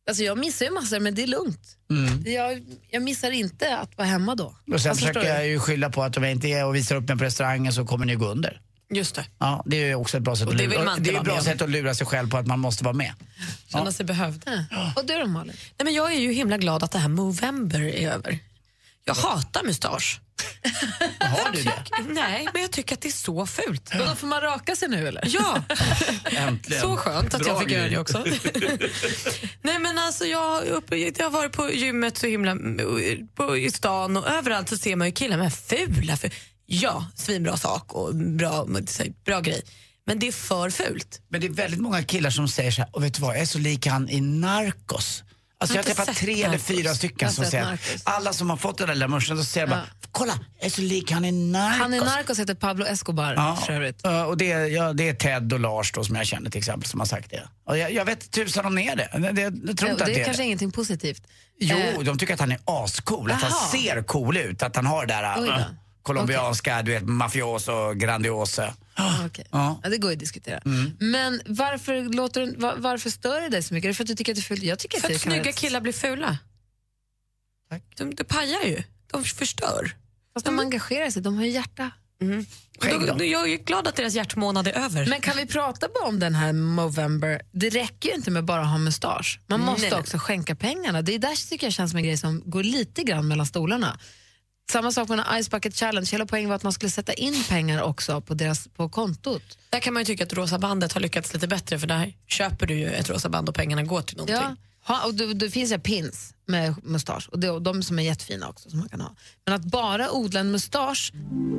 Alltså, 0.08 0.22
jag 0.22 0.38
missar 0.38 0.66
ju 0.66 0.72
massor, 0.72 1.00
men 1.00 1.14
det 1.14 1.22
är 1.22 1.26
lugnt. 1.26 1.60
Mm. 1.90 2.22
Jag, 2.32 2.62
jag 2.90 3.02
missar 3.02 3.30
inte 3.30 3.78
att 3.78 3.96
vara 3.98 4.08
hemma 4.08 4.34
då. 4.34 4.44
Och 4.72 4.80
sen 4.80 4.90
Alltså, 4.90 5.06
försöker 5.06 5.28
jag 5.28 5.48
ju 5.48 5.58
skylla 5.58 5.90
på 5.90 6.02
att 6.02 6.16
om 6.16 6.22
jag 6.22 6.32
inte 6.32 6.48
är 6.48 6.66
och 6.66 6.74
visar 6.74 6.96
upp 6.96 7.08
mig 7.08 7.18
på 7.18 7.24
restaurangen 7.24 7.72
så 7.72 7.84
kommer 7.86 8.06
ni 8.06 8.14
gå 8.14 8.26
under. 8.28 8.60
Just 8.92 9.14
det. 9.14 9.24
Ja, 9.38 9.62
det 9.66 9.76
är 9.90 9.94
också 9.94 10.16
ett 10.16 10.22
bra 10.22 10.36
sätt, 10.36 10.46
Och 10.46 10.54
att 10.54 10.60
lura, 10.60 10.96
det 10.98 11.10
är 11.10 11.16
ett 11.18 11.24
bra 11.24 11.34
med 11.34 11.42
sätt 11.44 11.62
att 11.62 11.70
lura 11.70 11.94
sig 11.94 12.06
själv 12.06 12.30
på 12.30 12.36
att 12.36 12.46
man 12.46 12.60
måste 12.60 12.84
vara 12.84 12.94
med. 12.94 13.12
Känna 13.72 13.92
sig 13.92 14.06
behövd. 14.06 14.42
Ja. 14.70 14.92
Och 14.96 15.06
du 15.06 15.18
då 15.18 15.26
Malin? 15.26 15.56
Nej, 15.78 15.84
men 15.84 15.94
jag 15.94 16.12
är 16.12 16.18
ju 16.18 16.32
himla 16.32 16.58
glad 16.58 16.82
att 16.82 16.92
det 16.92 16.98
här 16.98 17.08
Movember 17.08 17.80
är 17.80 18.10
över. 18.10 18.38
Jag 19.04 19.14
hatar 19.14 19.62
mustasch. 19.64 20.20
Har 21.18 21.52
du 21.52 21.62
det? 21.62 21.84
Nej, 22.08 22.48
men 22.52 22.62
jag 22.62 22.70
tycker 22.70 22.94
att 22.94 23.00
det 23.00 23.08
är 23.08 23.12
så 23.12 23.46
fult. 23.46 23.90
Då 23.98 24.14
får 24.14 24.26
man 24.26 24.40
raka 24.40 24.76
sig 24.76 24.88
nu 24.88 25.08
eller? 25.08 25.22
Ja, 25.26 25.62
Äntligen. 26.24 26.82
så 26.82 26.96
skönt 26.96 27.34
att 27.34 27.40
Bra 27.40 27.48
jag 27.52 27.60
fick 27.62 27.70
göra 27.70 27.88
det 27.88 27.98
också. 27.98 28.18
Nej 29.62 29.78
men 29.78 29.98
alltså 29.98 30.24
jag, 30.24 30.64
jag 31.16 31.24
har 31.24 31.30
varit 31.30 31.52
på 31.52 31.70
gymmet 31.72 32.18
så 32.18 32.26
himla 32.26 32.56
på, 33.34 33.56
i 33.56 33.70
stan 33.70 34.16
och 34.16 34.28
överallt 34.28 34.68
så 34.68 34.76
ser 34.78 34.96
man 34.96 35.08
ju 35.08 35.12
killar 35.12 35.36
med 35.36 35.54
fula 35.54 36.16
för 36.16 36.30
Ja, 36.66 37.06
svinbra 37.14 37.56
sak 37.56 37.92
och 37.94 38.14
bra, 38.14 38.66
bra 39.24 39.40
grej. 39.40 39.62
Men 40.06 40.18
det 40.18 40.28
är 40.28 40.32
för 40.32 40.70
fult. 40.70 41.20
Men 41.28 41.40
det 41.40 41.46
är 41.46 41.50
väldigt 41.50 41.80
många 41.80 42.02
killar 42.02 42.30
som 42.30 42.48
säger 42.48 42.70
så 42.70 42.82
här, 42.82 42.90
och 42.96 43.04
vet 43.04 43.14
du 43.14 43.20
vad, 43.22 43.34
jag 43.34 43.42
är 43.42 43.46
så 43.46 43.58
lik 43.58 43.86
han 43.86 44.08
i 44.08 44.20
Narcos. 44.20 45.22
Alltså 45.58 45.76
jag 45.76 45.82
har 45.82 45.88
Jag 45.90 45.96
träffat 45.96 46.16
tre 46.16 46.32
eller 46.32 46.48
Narcos. 46.48 46.66
fyra 46.66 46.82
Jag 46.88 46.96
stycken 46.96 47.32
som 47.32 47.44
säger, 47.44 47.64
Narcos. 47.64 48.02
alla 48.04 48.32
som 48.32 48.50
har 48.50 48.56
fått 48.56 48.78
den 48.78 48.86
där 48.86 48.94
lilla 48.94 49.08
muschen, 49.08 49.36
så 49.38 49.44
säger 49.44 49.66
jag 49.66 49.76
bara, 49.76 49.86
kolla, 50.10 50.38
jag 50.58 50.66
är 50.66 50.70
så 50.70 50.80
lik 50.80 51.10
han 51.10 51.24
i 51.24 51.32
Narcos. 51.32 51.78
Han 51.80 51.94
i 51.94 52.00
Narcos 52.00 52.38
heter 52.38 52.54
Pablo 52.54 52.84
Escobar 52.86 53.34
Ja, 53.34 53.56
för 53.66 53.72
övrigt. 53.72 54.00
ja, 54.02 54.26
och 54.26 54.36
det, 54.36 54.52
är- 54.52 54.66
ja, 54.66 54.92
det 54.92 55.08
är 55.08 55.14
Ted 55.14 55.52
och 55.52 55.60
Lars 55.60 55.92
då, 55.92 56.04
som 56.04 56.16
jag 56.16 56.26
känner 56.26 56.50
till 56.50 56.58
exempel 56.58 56.88
som 56.88 57.00
har 57.00 57.06
sagt 57.06 57.30
det. 57.30 57.48
Och 57.66 57.78
jag, 57.78 57.92
jag 57.92 58.04
vet 58.04 58.30
tusan 58.30 58.66
om 58.66 58.74
det 58.74 58.82
är 58.88 58.96
det. 58.96 59.08
det, 59.12 59.32
det 59.32 59.42
jag 59.42 59.52
tror 59.52 59.88
Ja, 59.88 59.92
inte 59.92 59.92
och 59.92 60.00
att 60.00 60.06
det 60.06 60.12
det 60.14 60.20
är 60.20 60.24
kanske 60.24 60.42
det. 60.42 60.46
ingenting 60.46 60.72
positivt. 60.72 61.22
Jo, 61.60 61.76
Eh, 61.76 61.98
de 62.00 62.18
tycker 62.18 62.34
att 62.34 62.40
han 62.40 62.52
är 62.52 62.58
ascool, 62.64 63.30
att 63.30 63.42
han 63.42 63.50
Jaha. 63.50 63.68
ser 63.94 64.02
cool 64.02 64.36
ut, 64.36 64.62
att 64.62 64.76
han 64.76 64.86
har 64.86 65.06
det 65.06 65.14
där 65.14 65.22
Då. 66.02 66.06
colombianska, 66.14 66.82
du 66.82 66.92
vet, 66.92 67.02
mafioso, 67.04 67.92
grandiosa. 67.94 68.74
okej. 69.26 69.46
Ja. 69.50 69.80
Ja, 69.82 69.88
det 69.90 69.98
går 69.98 70.10
ju 70.10 70.14
att 70.14 70.20
diskutera. 70.20 70.58
Mm. 70.58 70.92
Men 70.98 71.40
varför, 71.46 72.14
låter, 72.14 72.40
du- 72.40 72.54
var, 72.56 72.74
varför 72.76 73.10
stör 73.10 73.40
det 73.40 73.48
dig 73.48 73.62
så 73.62 73.74
mycket? 73.74 73.84
Är 73.86 73.88
det 73.88 73.94
för 73.94 74.04
att 74.04 74.08
du 74.08 74.14
tycker 74.14 74.32
att 74.32 74.36
det 74.36 74.40
är 74.40 74.42
fult? 74.42 74.62
Jag 74.62 74.78
tycker 74.78 75.00
För 75.00 75.08
att 75.08 75.14
att 75.16 75.26
vara 75.26 75.34
snygga 75.34 75.50
rätt- 75.50 75.56
killar 75.56 75.80
blir 75.80 75.92
fula. 75.92 76.38
Tack. 77.70 77.82
De, 77.96 78.14
de 78.14 78.24
pajar 78.24 78.62
ju. 78.64 78.82
De 79.12 79.24
förstör. 79.24 79.96
Fast 80.34 80.46
de 80.46 80.58
engagerar 80.58 81.10
sig, 81.10 81.22
de 81.22 81.36
har 81.36 81.44
ju 81.44 81.50
hjärta. 81.50 81.90
Skägg 82.80 83.00
då? 83.06 83.14
De, 83.14 83.26
jag 83.26 83.52
är 83.52 83.56
glad 83.56 83.88
att 83.88 83.96
deras 83.96 84.14
hjärtmånad 84.14 84.66
är 84.68 84.72
över. 84.72 85.06
Men 85.06 85.20
kan 85.20 85.36
vi 85.36 85.46
prata 85.46 85.88
bara 85.94 86.08
om 86.08 86.18
den 86.18 86.34
här 86.34 86.52
Movember? 86.52 87.42
Det 87.52 87.68
räcker 87.70 88.08
ju 88.08 88.14
inte 88.14 88.30
med 88.30 88.44
bara 88.44 88.60
att 88.60 88.68
ha 88.68 88.78
mustasch. 88.78 89.40
Man 89.46 89.60
måste 89.60 89.90
nej. 89.90 89.98
också 90.00 90.18
skänka 90.18 90.54
pengarna. 90.54 91.02
Det 91.02 91.14
är 91.14 91.18
där 91.18 91.48
tycker 91.50 91.66
jag 91.66 91.72
känns 91.74 91.90
som 91.90 91.98
en 91.98 92.04
grej 92.04 92.16
som 92.16 92.42
går 92.46 92.62
lite 92.62 93.02
grann 93.02 93.28
mellan 93.28 93.46
stolarna. 93.46 93.98
Samma 94.70 94.92
sak 94.92 95.08
med 95.08 95.24
Ice 95.42 95.50
Bucket 95.50 95.76
Challenge. 95.76 96.08
Hela 96.12 96.26
poängen 96.26 96.48
var 96.48 96.56
att 96.56 96.62
man 96.62 96.72
skulle 96.72 96.90
sätta 96.90 97.12
in 97.12 97.44
pengar 97.48 97.82
också 97.82 98.20
på, 98.20 98.34
deras, 98.34 98.68
på 98.68 98.88
kontot. 98.88 99.58
Där 99.70 99.80
kan 99.80 99.94
man 99.94 100.00
ju 100.00 100.04
tycka 100.04 100.24
att 100.24 100.32
Rosa 100.32 100.58
bandet 100.58 100.92
har 100.92 101.00
lyckats 101.00 101.34
lite 101.34 101.48
bättre 101.48 101.78
för 101.78 101.86
där 101.86 102.14
köper 102.26 102.66
du 102.66 102.74
ju 102.74 102.86
ett 102.90 103.10
rosa 103.10 103.28
band 103.28 103.48
och 103.48 103.54
pengarna 103.54 103.82
går 103.82 104.02
till 104.02 104.16
någonting. 104.16 104.36
Ja. 104.36 104.56
Ha, 104.84 105.06
och 105.06 105.14
det, 105.14 105.34
det 105.34 105.50
finns 105.50 105.72
ju 105.72 105.78
pins 105.78 106.34
med 106.46 106.74
mustasch 106.82 107.28
och, 107.28 107.38
det, 107.38 107.50
och 107.50 107.62
de 107.62 107.82
som 107.82 107.98
är 107.98 108.02
jättefina 108.02 108.48
också 108.48 108.70
som 108.70 108.78
man 108.78 108.88
kan 108.88 109.00
ha. 109.00 109.14
Men 109.46 109.54
att 109.54 109.64
bara 109.64 110.10
odla 110.10 110.40
en 110.40 110.50
mustasch 110.50 111.12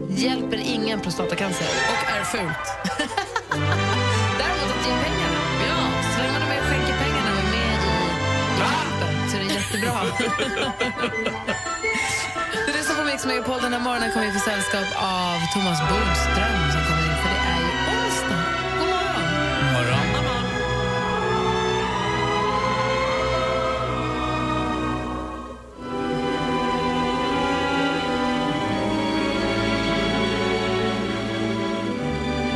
hjälper 0.10 0.58
ingen 0.58 1.00
prostatacancer. 1.02 1.68
Och 1.90 2.12
är 2.12 2.24
fult. 2.24 2.68
Däremot 4.40 4.72
att 4.72 4.86
ge 4.88 4.94
pengarna. 5.04 5.40
Ja, 5.68 6.04
så 6.16 6.18
länge 6.22 6.34
man 6.34 6.42
är 6.42 6.48
med 6.48 6.60
och 6.60 6.66
skänker 6.66 6.98
pengarna 6.98 7.32
och 7.32 7.38
är 7.40 7.52
med 7.52 7.74
i 7.76 8.60
kampen 8.60 9.30
så 9.32 9.38
är 9.38 9.44
det 9.44 9.54
jättebra. 9.54 10.04
Mix 13.14 13.26
Megapol. 13.26 13.62
Den 13.62 13.74
här 13.74 13.80
morgonen 13.80 14.12
kommer 14.12 14.26
vi 14.26 14.32
få 14.34 14.40
sällskap 14.40 14.88
av 14.98 15.40
Thomas 15.54 15.80
Bodström 15.80 16.72
som 16.72 16.82
kommer 16.88 17.04
in 17.04 17.18
för 17.24 17.30
det 17.30 17.42
är 17.52 17.60
ju 17.60 17.70
onsdag. 17.96 18.44
God 18.80 18.88
morgon. 18.90 19.26
Morgon. 19.74 20.08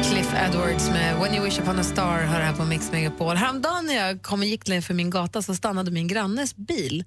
Cliff 0.04 0.34
Edward 0.48 0.68
Birds 0.68 0.90
med 0.90 1.20
When 1.20 1.36
you 1.36 1.46
wish 1.46 1.60
upon 1.60 1.80
a 1.80 1.84
star 1.84 2.22
hör 2.22 2.40
här 2.40 2.54
på 2.54 2.66
Mix 2.66 2.92
Megapol. 2.92 3.36
Häromdagen 3.36 3.86
när 3.86 3.96
jag 4.08 4.22
kom 4.22 4.40
och 4.40 4.46
gick 4.46 4.64
för 4.66 4.94
min 4.94 5.10
gata 5.10 5.42
så 5.42 5.56
stannade 5.56 5.92
min 5.92 6.08
grannes 6.08 6.56
bil. 6.56 7.04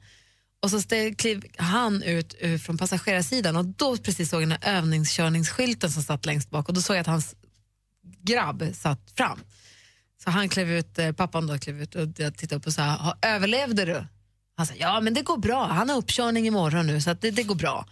Och 0.63 0.71
så 0.71 0.81
steg, 0.81 1.19
klev 1.19 1.43
han 1.57 2.03
ut 2.03 2.35
ur 2.41 2.59
från 2.59 2.79
passagerarsidan 2.79 3.57
och 3.57 3.65
då 3.65 3.97
precis 3.97 4.31
såg 4.31 4.43
jag 4.43 4.49
den 4.49 4.59
här 4.63 4.77
övningskörningsskylten 4.79 5.91
som 5.91 6.03
satt 6.03 6.27
längst 6.27 6.51
bak 6.51 6.69
och 6.69 6.75
då 6.75 6.83
såg 6.83 6.97
jag 6.97 7.01
att 7.01 7.07
hans 7.07 7.35
grabb 8.23 8.65
satt 8.75 9.11
fram. 9.17 9.41
Så 10.25 10.31
han 10.31 10.49
klev 10.49 10.71
ut, 10.71 10.99
eh, 10.99 11.13
pappan 11.13 11.47
då 11.47 11.59
klev 11.59 11.83
ut 11.83 11.95
och 11.95 12.09
jag 12.17 12.37
tittade 12.37 12.57
upp 12.59 12.67
och 12.67 12.73
sa, 12.73 12.83
"Ha, 12.83 13.19
överlevde 13.23 13.85
du? 13.85 14.07
Han 14.57 14.67
sa, 14.67 14.75
ja 14.77 15.01
men 15.01 15.15
det 15.15 15.23
går 15.23 15.37
bra, 15.39 15.67
han 15.67 15.89
har 15.91 15.97
uppkörning 15.97 16.47
imorgon 16.47 16.87
nu 16.87 17.01
så 17.01 17.11
att 17.11 17.21
det, 17.21 17.31
det 17.31 17.43
går 17.43 17.55
bra. 17.55 17.87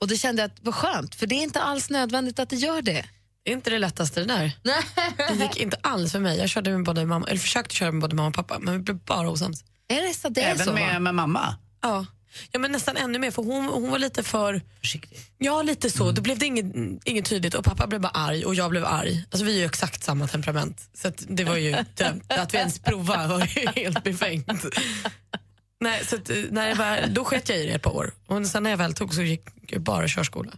Och 0.00 0.08
då 0.08 0.16
kände 0.16 0.42
jag 0.42 0.50
att 0.50 0.58
vad 0.60 0.74
skönt, 0.74 1.14
för 1.14 1.26
det 1.26 1.34
är 1.34 1.42
inte 1.42 1.60
alls 1.62 1.90
nödvändigt 1.90 2.38
att 2.38 2.50
det 2.50 2.56
gör 2.56 2.82
det. 2.82 3.04
Det 3.42 3.50
är 3.50 3.54
inte 3.54 3.70
det 3.70 3.78
lättaste 3.78 4.20
det 4.20 4.26
där. 4.26 4.52
Nej. 4.62 4.82
Det 5.16 5.42
gick 5.44 5.56
inte 5.56 5.76
alls 5.82 6.12
för 6.12 6.20
mig. 6.20 6.38
Jag 6.38 6.48
körde 6.48 6.70
med 6.70 6.84
både 6.84 7.04
mamma, 7.06 7.26
eller 7.26 7.40
försökte 7.40 7.74
köra 7.74 7.92
med 7.92 8.00
både 8.00 8.16
mamma 8.16 8.28
och 8.28 8.34
pappa, 8.34 8.58
men 8.58 8.74
vi 8.74 8.80
blev 8.80 8.98
bara 8.98 9.30
osams. 9.30 9.64
Är 9.88 10.02
det 10.08 10.14
så? 10.14 10.28
Det 10.28 10.42
är 10.42 10.50
Även 10.54 10.66
så, 10.66 10.72
med, 10.72 11.02
med 11.02 11.14
mamma. 11.14 11.56
Ja. 11.82 12.06
ja, 12.52 12.58
men 12.58 12.72
nästan 12.72 12.96
ännu 12.96 13.18
mer, 13.18 13.30
för 13.30 13.42
hon, 13.42 13.64
hon 13.64 13.90
var 13.90 13.98
lite 13.98 14.22
för... 14.22 14.62
Försiktig. 14.80 15.18
Ja, 15.38 15.62
lite 15.62 15.90
så. 15.90 16.10
Då 16.12 16.22
blev 16.22 16.38
det 16.38 16.46
inget, 16.46 16.66
inget 17.04 17.24
tydligt 17.26 17.54
och 17.54 17.64
pappa 17.64 17.86
blev 17.86 18.00
bara 18.00 18.08
arg 18.08 18.44
och 18.44 18.54
jag 18.54 18.70
blev 18.70 18.84
arg. 18.84 19.24
Alltså 19.30 19.44
vi 19.44 19.54
är 19.54 19.58
ju 19.58 19.64
exakt 19.64 20.02
samma 20.04 20.28
temperament. 20.28 20.90
Så 20.94 21.08
att 21.08 21.24
det 21.28 21.44
var 21.44 21.56
ju 21.56 21.70
dömt. 21.94 22.32
Att 22.32 22.54
vi 22.54 22.58
ens 22.58 22.78
provade 22.78 23.28
var 23.28 23.40
ju 23.40 23.68
helt 23.82 24.04
befängt. 24.04 24.64
Nej, 25.80 26.04
så 26.06 26.16
att, 26.16 26.30
när 26.50 26.68
jag 26.68 26.76
var, 26.76 27.06
då 27.06 27.24
sket 27.24 27.48
jag 27.48 27.58
i 27.58 27.66
det 27.66 27.72
ett 27.72 27.82
par 27.82 27.96
år. 27.96 28.12
Och 28.26 28.46
sen 28.46 28.62
när 28.62 28.70
jag 28.70 28.76
väl 28.76 28.94
tog 28.94 29.14
så 29.14 29.22
gick 29.22 29.48
jag 29.66 29.82
bara 29.82 30.08
körskola. 30.08 30.52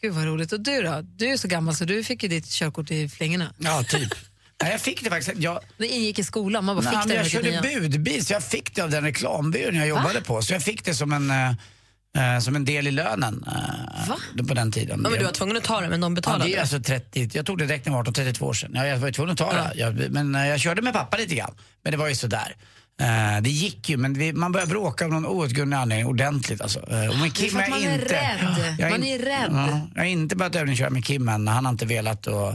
Gud 0.00 0.12
vad 0.12 0.24
roligt. 0.24 0.52
Och 0.52 0.60
du 0.60 0.82
då? 0.82 1.00
Du 1.02 1.26
är 1.26 1.36
så 1.36 1.48
gammal 1.48 1.74
så 1.74 1.84
du 1.84 2.04
fick 2.04 2.22
ju 2.22 2.28
ditt 2.28 2.48
körkort 2.48 2.90
i 2.90 3.08
flingorna. 3.08 3.54
Ja, 3.58 3.84
typ. 3.84 4.14
Nej, 4.62 4.72
jag 4.72 4.80
fick 4.80 5.04
det 5.04 5.10
faktiskt. 5.10 5.38
Jag, 5.38 5.60
Det 5.78 5.86
ingick 5.86 6.18
i 6.18 6.24
skolan, 6.24 6.64
man 6.64 6.76
bara 6.76 6.82
Nej, 6.82 6.90
fick 6.92 6.98
men 6.98 7.08
det 7.08 7.14
jag 7.14 7.30
körde 7.30 7.80
budbil 7.80 8.26
så 8.26 8.32
jag 8.32 8.42
fick 8.44 8.74
det 8.74 8.82
av 8.82 8.90
den 8.90 9.04
reklambyrån 9.04 9.74
jag 9.76 9.88
jobbade 9.88 10.20
på. 10.20 10.42
Så 10.42 10.52
jag 10.52 10.62
fick 10.62 10.84
det 10.84 10.94
som 10.94 11.12
en, 11.12 11.30
eh, 11.30 12.34
eh, 12.34 12.40
som 12.40 12.56
en 12.56 12.64
del 12.64 12.86
i 12.86 12.90
lönen 12.90 13.44
eh, 13.46 14.08
Va? 14.08 14.16
på 14.48 14.54
den 14.54 14.72
tiden. 14.72 15.00
Ja, 15.04 15.10
men 15.10 15.18
du 15.18 15.24
var 15.24 15.32
tvungen 15.32 15.56
att 15.56 15.64
ta 15.64 15.80
det, 15.80 15.88
men 15.88 16.00
de 16.00 16.12
Ja, 16.12 16.14
betalade. 16.14 16.44
det 16.44 16.56
är 16.56 16.60
alltså 16.60 16.80
30, 16.80 17.30
jag 17.32 17.46
tog 17.46 17.58
det 17.58 17.66
direkt 17.66 17.86
när 17.86 17.90
jag 17.92 17.96
var 17.96 18.00
18, 18.02 18.14
32 18.14 18.46
år 18.46 18.52
sedan. 18.52 18.70
Ja, 18.74 18.86
jag 18.86 18.98
var 18.98 19.06
ju 19.06 19.12
tvungen 19.12 19.32
att 19.32 19.38
ta 19.38 19.52
det. 19.52 19.72
Jag, 19.74 20.10
men 20.10 20.34
eh, 20.34 20.46
jag 20.48 20.60
körde 20.60 20.82
med 20.82 20.92
pappa 20.92 21.16
lite 21.16 21.34
grann. 21.34 21.54
Men 21.82 21.90
det 21.90 21.96
var 21.96 22.08
ju 22.08 22.14
sådär. 22.14 22.56
Eh, 23.00 23.40
det 23.42 23.50
gick 23.50 23.88
ju, 23.88 23.96
men 23.96 24.14
vi, 24.14 24.32
man 24.32 24.52
började 24.52 24.70
bråka 24.70 25.04
av 25.04 25.10
någon 25.10 25.26
outgrundlig 25.26 25.76
anledning 25.76 26.06
ordentligt. 26.06 26.60
Alltså. 26.60 26.90
Eh, 26.90 27.08
och 27.08 27.18
med 27.18 27.34
Kim 27.34 27.50
för 27.50 27.62
att 27.62 27.68
man 27.68 27.82
är 27.82 27.94
inte, 27.94 28.14
rädd. 28.14 28.76
Jag 28.78 28.90
Man 28.90 29.02
är 29.04 29.18
rädd. 29.18 29.50
Ja, 29.52 29.80
jag 29.94 30.00
har 30.02 30.06
inte 30.06 30.36
börjat 30.36 30.56
övningsköra 30.56 30.90
med 30.90 31.04
Kim 31.04 31.28
än. 31.28 31.48
Han 31.48 31.64
har 31.64 31.72
inte 31.72 31.86
velat 31.86 32.26
och... 32.26 32.54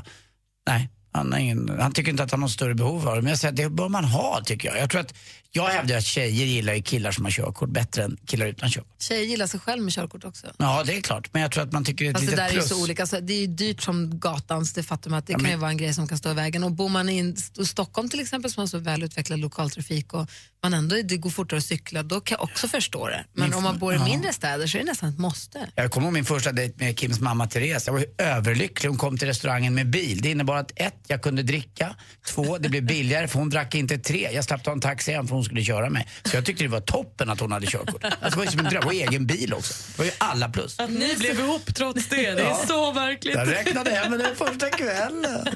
Nej. 0.67 0.89
Han, 1.17 1.37
ingen, 1.37 1.71
han 1.79 1.91
tycker 1.91 2.11
inte 2.11 2.23
att 2.23 2.31
han 2.31 2.39
har 2.39 2.47
något 2.47 2.51
större 2.51 2.75
behov 2.75 3.07
av 3.07 3.15
det. 3.15 3.21
Men 3.21 3.29
jag 3.29 3.39
säger 3.39 3.51
att 3.51 3.57
det 3.57 3.69
bör 3.69 3.89
man 3.89 4.03
ha 4.03 4.41
tycker 4.45 4.69
jag. 4.69 4.79
Jag 4.79 4.89
tror 4.89 5.01
att, 5.01 5.13
jag 5.51 5.67
hävdar 5.67 5.97
att 5.97 6.05
tjejer 6.05 6.45
gillar 6.45 6.77
killar 6.79 7.11
som 7.11 7.25
har 7.25 7.31
körkort 7.31 7.69
bättre 7.69 8.03
än 8.03 8.17
killar 8.25 8.45
utan 8.45 8.69
körkort. 8.69 9.01
Tjejer 9.01 9.23
gillar 9.25 9.47
sig 9.47 9.59
själv 9.59 9.83
med 9.83 9.93
körkort 9.93 10.23
också. 10.25 10.47
Ja, 10.57 10.83
det 10.85 10.97
är 10.97 11.01
klart. 11.01 11.29
Men 11.33 11.41
jag 11.41 11.51
tror 11.51 11.63
att 11.63 11.71
man 11.71 11.85
tycker 11.85 12.05
det 12.05 12.09
är 12.09 12.11
ett 12.11 12.15
Fast 12.15 12.25
det 12.25 12.31
litet 12.31 12.37
där 12.45 12.49
är 12.49 12.53
ju 12.53 12.59
plus. 12.59 12.69
så 12.69 12.81
olika. 12.83 13.03
Alltså, 13.03 13.21
det 13.21 13.33
är 13.33 13.39
ju 13.41 13.47
dyrt 13.47 13.81
som 13.81 14.19
gatans, 14.19 14.73
det 14.73 14.83
fattar 14.83 15.09
man 15.09 15.19
att 15.19 15.27
det 15.27 15.33
kan 15.33 15.41
men- 15.41 15.51
ju 15.51 15.57
vara 15.57 15.71
en 15.71 15.77
grej 15.77 15.93
som 15.93 16.07
kan 16.07 16.17
stå 16.17 16.31
i 16.31 16.33
vägen. 16.33 16.63
Och 16.63 16.71
bor 16.71 16.89
man 16.89 17.09
i 17.09 17.35
Stockholm 17.65 18.09
till 18.09 18.19
exempel 18.19 18.51
som 18.51 18.61
har 18.61 18.67
så 18.67 18.77
välutvecklad 18.77 19.39
lokaltrafik 19.39 20.13
och 20.13 20.29
man 20.63 20.73
ändå, 20.73 20.95
det 21.03 21.17
går 21.17 21.29
fortare 21.29 21.57
att 21.57 21.63
cykla, 21.65 22.03
då 22.03 22.21
kan 22.21 22.35
jag 22.39 22.43
också 22.43 22.67
förstå 22.67 23.07
det. 23.07 23.25
Men 23.33 23.53
om 23.53 23.63
man 23.63 23.79
bor 23.79 23.95
i 23.95 23.99
mindre 23.99 24.33
städer 24.33 24.67
så 24.67 24.77
är 24.77 24.79
det 24.81 24.85
nästan 24.85 25.09
ett 25.09 25.17
måste. 25.19 25.69
Jag 25.75 25.91
kommer 25.91 26.07
ihåg 26.07 26.13
min 26.13 26.25
första 26.25 26.51
dejt 26.51 26.73
med 26.85 26.99
Kims 26.99 27.19
mamma 27.19 27.47
Therese. 27.47 27.83
Jag 27.87 27.93
var 27.93 27.99
ju 27.99 28.05
överlycklig. 28.17 28.89
Hon 28.89 28.97
kom 28.97 29.17
till 29.17 29.27
restaurangen 29.27 29.73
med 29.75 29.89
bil. 29.89 30.21
Det 30.21 30.31
innebar 30.31 30.55
att 30.57 30.71
ett, 30.75 30.95
jag 31.07 31.21
kunde 31.21 31.43
dricka. 31.43 31.95
Två, 32.27 32.57
det 32.57 32.69
blev 32.69 32.85
billigare 32.85 33.27
för 33.27 33.39
hon 33.39 33.49
drack 33.49 33.75
inte. 33.75 33.97
Tre, 33.97 34.29
jag 34.33 34.43
slapp 34.43 34.63
ta 34.63 34.71
en 34.71 34.81
taxi 34.81 35.11
hem 35.11 35.27
för 35.27 35.35
hon 35.35 35.43
skulle 35.47 35.63
köra 35.63 35.89
mig. 35.89 36.07
Så 36.23 36.37
jag 36.37 36.45
tyckte 36.45 36.63
det 36.63 36.69
var 36.69 36.79
toppen 36.79 37.29
att 37.29 37.39
hon 37.39 37.51
hade 37.51 37.67
körkort. 37.67 38.03
Alltså, 38.03 38.29
det 38.29 38.35
var 38.35 38.43
ju 38.43 38.51
som 38.51 38.59
en 38.59 38.65
dröm. 38.65 38.83
Och 38.85 38.93
egen 38.93 39.25
bil 39.25 39.53
också. 39.53 39.73
Det 39.87 39.97
var 39.97 40.05
ju 40.05 40.11
alla 40.17 40.49
plus. 40.49 40.79
Att 40.79 40.89
ni 40.89 41.15
blev 41.19 41.39
ihop 41.39 41.75
trots 41.75 42.09
det, 42.09 42.31
det 42.31 42.41
är 42.41 42.67
så 42.67 42.91
verkligt. 42.91 43.35
Jag 43.35 43.51
räknade 43.51 43.91
hem 43.91 44.11
den 44.11 44.35
första 44.35 44.69
kvällen. 44.69 45.47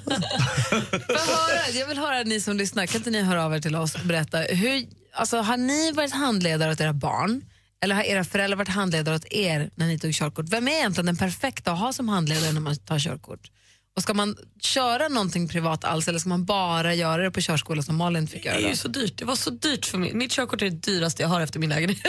Jag 1.74 1.88
vill 1.88 1.98
höra 1.98 2.24
ni 2.24 2.42
som 2.42 2.58
lyssnar, 2.58 2.86
kan 2.86 2.98
inte 2.98 3.12
ni 3.12 3.22
höra 3.22 3.46
av 3.46 3.56
er 3.56 3.60
till 3.60 3.76
oss 3.76 3.96
och 3.96 4.02
berätta, 4.02 4.38
hur, 4.38 4.86
alltså, 5.14 5.38
har 5.38 5.58
ni 5.58 5.92
varit 5.92 6.14
handledare 6.14 6.72
åt 6.72 6.82
era 6.82 6.94
barn? 6.94 7.42
Eller 7.84 7.96
har 7.96 8.04
era 8.04 8.24
föräldrar 8.24 8.58
varit 8.58 8.70
handledare 8.70 9.16
åt 9.16 9.26
er 9.34 9.70
när 9.76 9.88
ni 9.88 10.00
tog 10.00 10.14
körkort? 10.14 10.46
Vem 10.50 10.68
är 10.68 10.72
egentligen 10.72 11.06
den 11.06 11.18
perfekta 11.18 11.72
att 11.72 11.80
ha 11.80 11.94
som 11.94 12.10
handledare 12.10 12.52
när 12.52 12.62
man 12.62 12.76
tar 12.76 13.00
körkort? 13.00 13.52
Och 13.96 14.02
ska 14.02 14.14
man 14.14 14.36
köra 14.62 15.08
någonting 15.08 15.48
privat 15.48 15.84
alls 15.84 16.08
eller 16.08 16.20
ska 16.20 16.30
man 16.30 16.46
bara 16.46 16.94
göra 16.94 17.24
det 17.24 17.32
på 17.32 17.42
körskola 17.42 17.82
som 17.82 17.96
Malin 17.96 18.28
fick 18.28 18.44
Det 18.44 18.50
göra? 18.50 18.60
är 18.60 18.70
ju 18.70 18.76
så 18.76 18.88
dyrt. 18.88 19.18
Det 19.18 19.26
var 19.26 19.36
så 19.36 19.50
dyrt 19.50 19.86
för 19.86 19.98
mig. 19.98 20.14
Mitt 20.14 20.32
körkort 20.32 20.62
är 20.62 20.66
det 20.70 20.76
dyraste 20.78 21.22
jag 21.24 21.30
har 21.30 21.42
efter 21.42 21.60
min 21.60 21.70
lägenhet. 21.70 22.04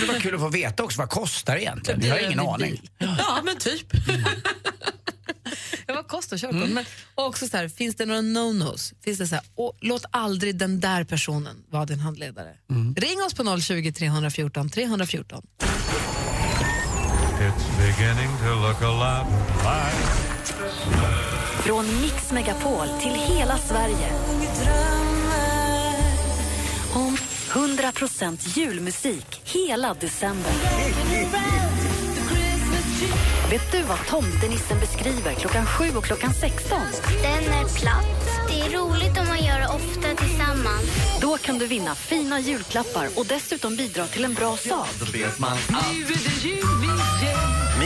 Det 0.00 0.06
var 0.12 0.20
kul 0.20 0.34
att 0.34 0.40
få 0.40 0.48
veta 0.48 0.82
också 0.82 0.98
vad 0.98 1.10
kostar 1.10 1.54
det 1.54 1.62
egentligen. 1.62 2.00
Jag 2.04 2.14
har 2.14 2.20
ingen 2.20 2.40
aning. 2.40 2.82
Ja, 2.98 3.40
men 3.44 3.56
typ. 3.58 3.86
Ja, 5.88 5.94
vad 5.94 6.08
kostar 6.08 6.38
körkort? 6.38 6.68
Men 6.70 6.84
och 7.14 7.26
också 7.26 7.48
så 7.48 7.56
här, 7.56 7.68
finns 7.68 7.96
det 7.96 8.06
några 8.06 8.20
no-nos? 8.20 8.92
Finns 9.04 9.18
det 9.18 9.26
så 9.26 9.34
här, 9.34 9.44
åh, 9.56 9.74
låt 9.80 10.04
aldrig 10.10 10.56
den 10.56 10.80
där 10.80 11.04
personen 11.04 11.56
vara 11.70 11.84
din 11.86 12.00
handledare. 12.00 12.54
Ring 12.96 13.22
oss 13.26 13.34
på 13.34 13.60
020 13.60 13.92
314 13.92 14.70
314. 14.70 15.42
It's 17.40 17.78
beginning 17.78 18.30
to 18.38 18.54
look 18.68 18.82
a 18.82 18.90
lot 18.90 19.26
like 19.62 21.25
Från 21.66 22.00
Mix 22.02 22.32
Megapol 22.32 22.88
till 23.00 23.10
hela 23.10 23.58
Sverige. 23.58 24.08
100% 27.50 28.58
julmusik 28.58 29.40
hela 29.44 29.94
december. 29.94 30.52
Vet 33.50 33.72
du 33.72 33.82
vad 33.82 34.06
tomtenissen 34.06 34.80
beskriver 34.80 35.34
klockan 35.34 35.66
7 35.66 35.96
och 35.96 36.04
klockan 36.04 36.34
16? 36.34 36.78
Den 37.22 37.52
är 37.52 37.78
platt. 37.80 38.48
Det 38.48 38.60
är 38.60 38.78
roligt 38.78 39.18
om 39.18 39.28
man 39.28 39.44
gör 39.44 39.60
det 39.60 39.68
ofta 39.68 40.24
tillsammans. 40.24 41.18
Då 41.20 41.36
kan 41.36 41.58
du 41.58 41.66
vinna 41.66 41.94
fina 41.94 42.40
julklappar 42.40 43.08
och 43.16 43.26
dessutom 43.26 43.76
bidra 43.76 44.06
till 44.06 44.24
en 44.24 44.34
bra 44.34 44.56
sak. 44.56 44.88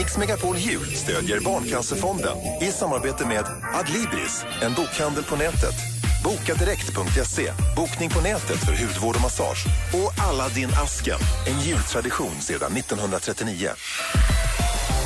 Mix 0.01 0.17
Megapol 0.17 0.57
Jul 0.57 0.85
stödjer 0.85 1.39
Barncancerfonden 1.39 2.37
i 2.61 2.71
samarbete 2.71 3.27
med 3.27 3.45
Adlibris, 3.73 4.45
en 4.61 4.73
bokhandel 4.73 5.23
på 5.23 5.35
nätet. 5.35 5.75
Bokadirekt.se, 6.23 7.51
bokning 7.75 8.09
på 8.09 8.21
nätet 8.21 8.59
för 8.65 8.71
hudvård 8.71 9.15
och 9.15 9.21
massage. 9.21 9.65
Och 9.93 10.23
Aladdin-asken, 10.23 11.19
en 11.47 11.59
jultradition 11.59 12.35
sedan 12.39 12.77
1939. 12.77 13.69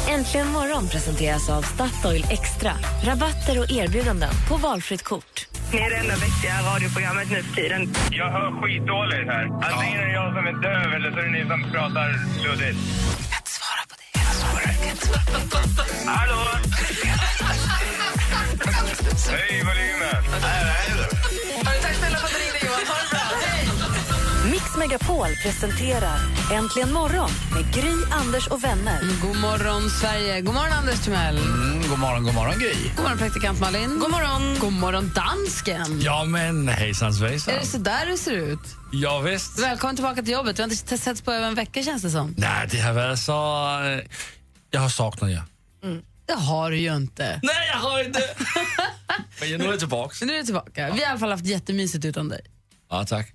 Äntligen 0.09 0.47
morgon 0.47 0.87
presenteras 0.87 1.49
av 1.49 1.61
Statoil 1.61 2.25
Extra. 2.29 2.71
Rabatter 3.03 3.59
och 3.59 3.71
erbjudanden 3.71 4.33
på 4.49 4.57
valfritt 4.57 5.03
kort. 5.03 5.47
Ni 5.73 5.79
är 5.79 5.89
det 5.89 5.95
enda 5.95 6.15
vettiga 6.15 6.55
radioprogrammet 6.73 7.31
nu 7.31 7.43
för 7.43 7.55
tiden. 7.55 7.93
Jag 8.11 8.31
hör 8.31 8.51
skitdåligt 8.61 9.27
här. 9.33 9.45
Antingen 9.45 9.99
är 10.01 10.05
det 10.05 10.13
jag 10.13 10.33
som 10.35 10.45
är 10.47 10.61
döv 10.61 10.93
eller 10.93 11.11
så 11.11 11.17
är 11.17 11.23
det 11.23 11.31
ni 11.31 11.45
som 11.49 11.71
pratar 11.71 12.09
luddigt. 12.43 12.79
Hallå? 16.05 16.41
Hej 19.29 19.63
volymen! 19.63 20.23
Tack 21.81 21.95
snälla 21.95 22.17
för 22.17 22.25
att 22.27 22.33
du 22.33 22.39
ringde 22.39 22.59
Johan. 22.65 22.87
Ha 22.87 22.95
det 23.03 23.09
bra. 23.09 23.39
Hej! 23.45 23.69
Mix 24.51 24.63
Megapol 24.77 25.27
presenterar 25.43 26.19
Äntligen 26.53 26.93
morgon 26.93 27.29
med 27.53 27.73
Gry, 27.73 27.93
Anders 28.11 28.47
och 28.47 28.63
vänner. 28.63 28.99
God 29.21 29.37
morgon, 29.37 29.89
Sverige. 29.89 30.41
God 30.41 30.53
morgon, 30.53 30.71
Anders 30.73 31.03
Timell. 31.03 31.37
Mm, 31.37 31.89
god 31.89 31.99
morgon, 31.99 32.23
god 32.23 32.33
morgon 32.33 32.59
Gry. 32.59 32.75
God 32.95 33.03
morgon, 33.03 33.17
praktikant 33.17 33.59
Malin. 33.59 33.99
God 33.99 34.11
morgon. 34.11 34.57
God 34.59 34.73
morgon, 34.73 35.11
dansken. 35.15 36.01
Ja, 36.01 36.23
men 36.23 36.67
hejsan 36.67 37.13
svejsan. 37.13 37.53
Är 37.53 37.59
det 37.59 37.65
så 37.65 37.77
där 37.77 38.05
det 38.05 38.17
ser 38.17 38.31
ut? 38.31 38.59
Ja, 38.91 39.19
visst. 39.19 39.59
Välkommen 39.59 39.95
tillbaka 39.95 40.21
till 40.21 40.33
jobbet. 40.33 40.59
Vi 40.59 40.63
har 40.63 40.69
inte 40.69 40.97
setts 40.97 41.21
på 41.21 41.31
över 41.31 41.47
en 41.47 41.55
vecka, 41.55 41.83
känns 41.83 42.01
det 42.03 42.09
som. 42.09 42.33
Nej, 42.37 42.67
det 42.71 42.79
har 42.79 42.93
varit 42.93 43.19
så... 43.19 43.33
Jag 44.75 44.81
har 44.81 44.89
saknat 44.89 45.29
er. 45.31 45.43
Det 46.25 46.33
har 46.33 46.71
du 46.71 46.77
ju 46.77 46.95
inte. 46.95 47.39
Nej, 47.43 47.67
jag 47.73 47.77
har 47.79 48.03
inte! 48.03 48.19
Men 49.39 49.49
jag 49.51 49.59
nu 49.59 49.65
är 49.65 49.69
jag 49.69 49.79
tillbaka. 49.79 50.15
Men 50.19 50.27
nu 50.27 50.33
är 50.33 50.37
du 50.37 50.43
tillbaka. 50.45 50.71
Vi 50.85 50.91
har 50.91 50.97
i 50.99 51.03
alla 51.05 51.19
fall 51.19 51.31
haft 51.31 51.45
jättemysigt 51.45 52.05
utan 52.05 52.29
dig. 52.29 52.41
Ja, 52.89 53.05
tack. 53.05 53.33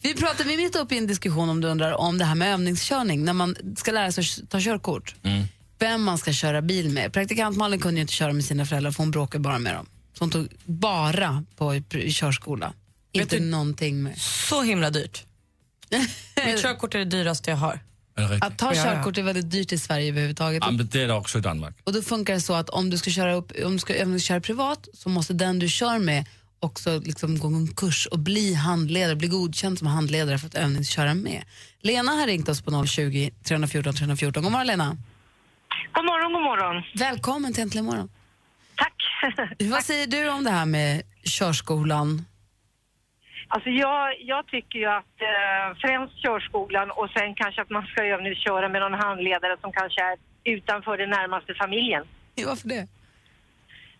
Vi 0.00 0.14
pratar, 0.14 0.44
vi 0.44 0.52
är 0.54 0.56
mitt 0.56 0.76
uppe 0.76 0.94
i 0.94 0.98
en 0.98 1.06
diskussion 1.06 1.48
om 1.48 1.60
du 1.60 1.68
undrar 1.68 1.92
om 1.92 2.18
det 2.18 2.24
här 2.24 2.34
med 2.34 2.52
övningskörning 2.52 3.24
när 3.24 3.32
man 3.32 3.56
ska 3.76 3.92
lära 3.92 4.12
sig 4.12 4.24
att 4.42 4.50
ta 4.50 4.60
körkort. 4.60 5.14
Mm. 5.22 5.44
Vem 5.78 6.02
man 6.02 6.18
ska 6.18 6.32
köra 6.32 6.62
bil 6.62 6.88
med. 6.90 7.12
Praktikant 7.12 7.56
Malin 7.56 7.80
kunde 7.80 7.98
ju 7.98 8.02
inte 8.02 8.12
köra 8.12 8.32
med 8.32 8.44
sina 8.44 8.66
föräldrar 8.66 8.90
för 8.90 8.98
hon 9.02 9.10
bråkade 9.10 9.42
bara 9.42 9.58
med 9.58 9.74
dem. 9.74 9.86
Så 10.18 10.24
hon 10.24 10.30
tog 10.30 10.48
bara 10.64 11.44
på 11.56 11.80
körskola. 12.08 12.72
Inte 13.12 13.36
du- 13.36 13.44
någonting 13.44 14.02
med. 14.02 14.18
Så 14.20 14.62
himla 14.62 14.90
dyrt. 14.90 15.24
Mitt 16.46 16.62
körkort 16.62 16.94
är 16.94 16.98
det 16.98 17.04
dyraste 17.04 17.50
jag 17.50 17.56
har. 17.56 17.80
Att 18.40 18.58
ta 18.58 18.74
körkort 18.74 19.18
är 19.18 19.22
väldigt 19.22 19.50
dyrt 19.50 19.72
i 19.72 19.78
Sverige 19.78 20.08
överhuvudtaget. 20.08 20.62
Ja, 20.64 20.70
men 20.70 20.86
det 20.86 21.02
är 21.02 21.08
det 21.08 21.14
också 21.14 21.38
i 21.38 21.40
Danmark. 21.40 21.76
Och 21.84 21.92
då 21.92 22.02
funkar 22.02 22.34
det 22.34 22.40
så 22.40 22.54
att 22.54 22.68
om 22.68 22.90
du 22.90 22.98
ska 22.98 23.10
köra, 23.10 23.34
upp, 23.34 23.52
om 23.64 23.72
du 23.72 23.78
ska 23.78 23.94
övningsköra 23.94 24.40
privat 24.40 24.88
så 24.94 25.08
måste 25.08 25.34
den 25.34 25.58
du 25.58 25.68
kör 25.68 25.98
med 25.98 26.24
också 26.60 26.98
liksom 26.98 27.38
gå 27.38 27.48
en 27.48 27.68
kurs 27.74 28.06
och 28.06 28.18
bli 28.18 28.54
handledare, 28.54 29.16
bli 29.16 29.28
godkänd 29.28 29.78
som 29.78 29.86
handledare 29.86 30.38
för 30.38 30.46
att 30.46 30.54
övningsköra 30.54 31.14
med. 31.14 31.44
Lena 31.80 32.12
har 32.12 32.26
ringt 32.26 32.48
oss 32.48 32.62
på 32.62 32.86
020 32.86 33.30
314 33.44 33.94
314. 33.94 34.42
God 34.42 34.52
morgon 34.52 34.66
Lena. 34.66 34.96
God 35.92 36.04
morgon, 36.04 36.32
god 36.32 36.42
morgon. 36.42 36.82
Välkommen 36.94 37.52
till 37.52 37.62
Äntligen 37.62 37.84
morgon. 37.84 38.08
Tack. 38.76 38.94
Vad 39.70 39.84
säger 39.84 40.06
du 40.06 40.30
om 40.30 40.44
det 40.44 40.50
här 40.50 40.66
med 40.66 41.02
körskolan? 41.24 42.24
Alltså 43.54 43.70
jag, 43.70 44.20
jag 44.20 44.46
tycker 44.46 44.78
ju 44.78 44.86
att 44.86 45.16
eh, 45.20 45.76
främst 45.80 46.14
körskolan 46.22 46.90
och 46.90 47.10
sen 47.10 47.34
kanske 47.34 47.62
att 47.62 47.70
man 47.70 47.86
ska 47.86 48.04
övningsköra 48.04 48.68
med 48.68 48.80
någon 48.80 48.94
handledare 48.94 49.56
som 49.60 49.72
kanske 49.72 50.00
är 50.02 50.16
utanför 50.44 50.98
den 50.98 51.10
närmaste 51.10 51.54
familjen. 51.54 52.04
Varför 52.46 52.68
det? 52.68 52.88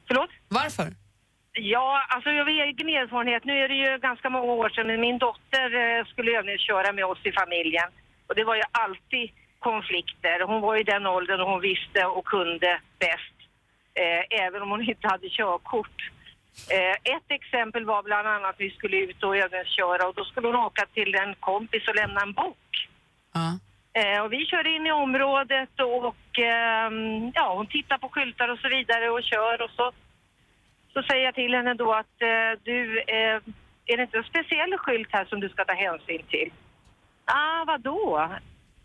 Förlåt? 0.07 0.31
Varför? 0.49 0.87
Ja, 1.53 2.07
alltså 2.09 2.31
av 2.31 2.49
egen 2.49 2.89
erfarenhet, 2.89 3.45
nu 3.45 3.59
är 3.65 3.69
det 3.69 3.75
ju 3.75 3.99
ganska 3.99 4.31
många 4.31 4.53
år 4.53 4.69
sedan, 4.69 4.87
men 4.87 5.01
min 5.01 5.19
dotter 5.19 5.69
eh, 5.83 6.05
skulle 6.05 6.39
övningsköra 6.39 6.93
med 6.93 7.05
oss 7.05 7.23
i 7.23 7.33
familjen. 7.33 7.89
Och 8.27 8.35
det 8.35 8.45
var 8.45 8.57
ju 8.57 8.63
alltid 8.73 9.31
konflikter. 9.59 10.41
Hon 10.47 10.61
var 10.61 10.77
i 10.77 10.83
den 10.83 11.07
åldern 11.07 11.41
och 11.41 11.51
hon 11.51 11.61
visste 11.61 12.05
och 12.05 12.25
kunde 12.25 12.81
bäst, 12.99 13.37
eh, 13.95 14.45
även 14.45 14.63
om 14.63 14.71
hon 14.71 14.89
inte 14.89 15.09
hade 15.09 15.29
körkort. 15.29 16.11
Eh, 16.71 17.15
ett 17.17 17.29
exempel 17.29 17.85
var 17.85 18.03
bland 18.03 18.29
annat 18.29 18.51
att 18.51 18.61
vi 18.61 18.71
skulle 18.71 18.97
ut 18.97 19.23
och 19.23 19.37
övningsköra 19.37 20.09
och 20.09 20.15
då 20.15 20.25
skulle 20.25 20.47
hon 20.47 20.57
åka 20.57 20.87
till 20.95 21.15
en 21.15 21.35
kompis 21.35 21.89
och 21.89 21.95
lämna 21.95 22.21
en 22.21 22.33
bok. 22.33 22.89
Eh, 23.95 24.23
och 24.23 24.33
vi 24.33 24.47
körde 24.47 24.71
in 24.71 24.87
i 24.87 24.93
området 24.93 25.81
och 25.81 26.39
ehm, 26.39 27.33
ja, 27.35 27.55
hon 27.55 27.67
tittar 27.67 27.99
på 27.99 28.09
skyltar 28.09 28.49
och 28.49 28.59
så 28.59 28.69
vidare 28.69 29.11
och 29.11 29.23
kör 29.23 29.63
och 29.63 29.71
så, 29.71 29.93
så 30.93 31.03
säger 31.03 31.25
jag 31.25 31.35
till 31.35 31.55
henne 31.55 31.75
då 31.75 31.93
att 31.93 32.23
eh, 32.23 32.53
du, 32.63 33.03
är 33.87 33.97
det 33.97 34.03
inte 34.03 34.19
en 34.19 34.25
speciell 34.25 34.79
skylt 34.79 35.09
här 35.11 35.25
som 35.25 35.41
du 35.41 35.49
ska 35.49 35.65
ta 35.65 35.75
hänsyn 35.75 36.23
till? 36.29 36.53
Ah, 37.25 37.65
vadå? 37.67 38.31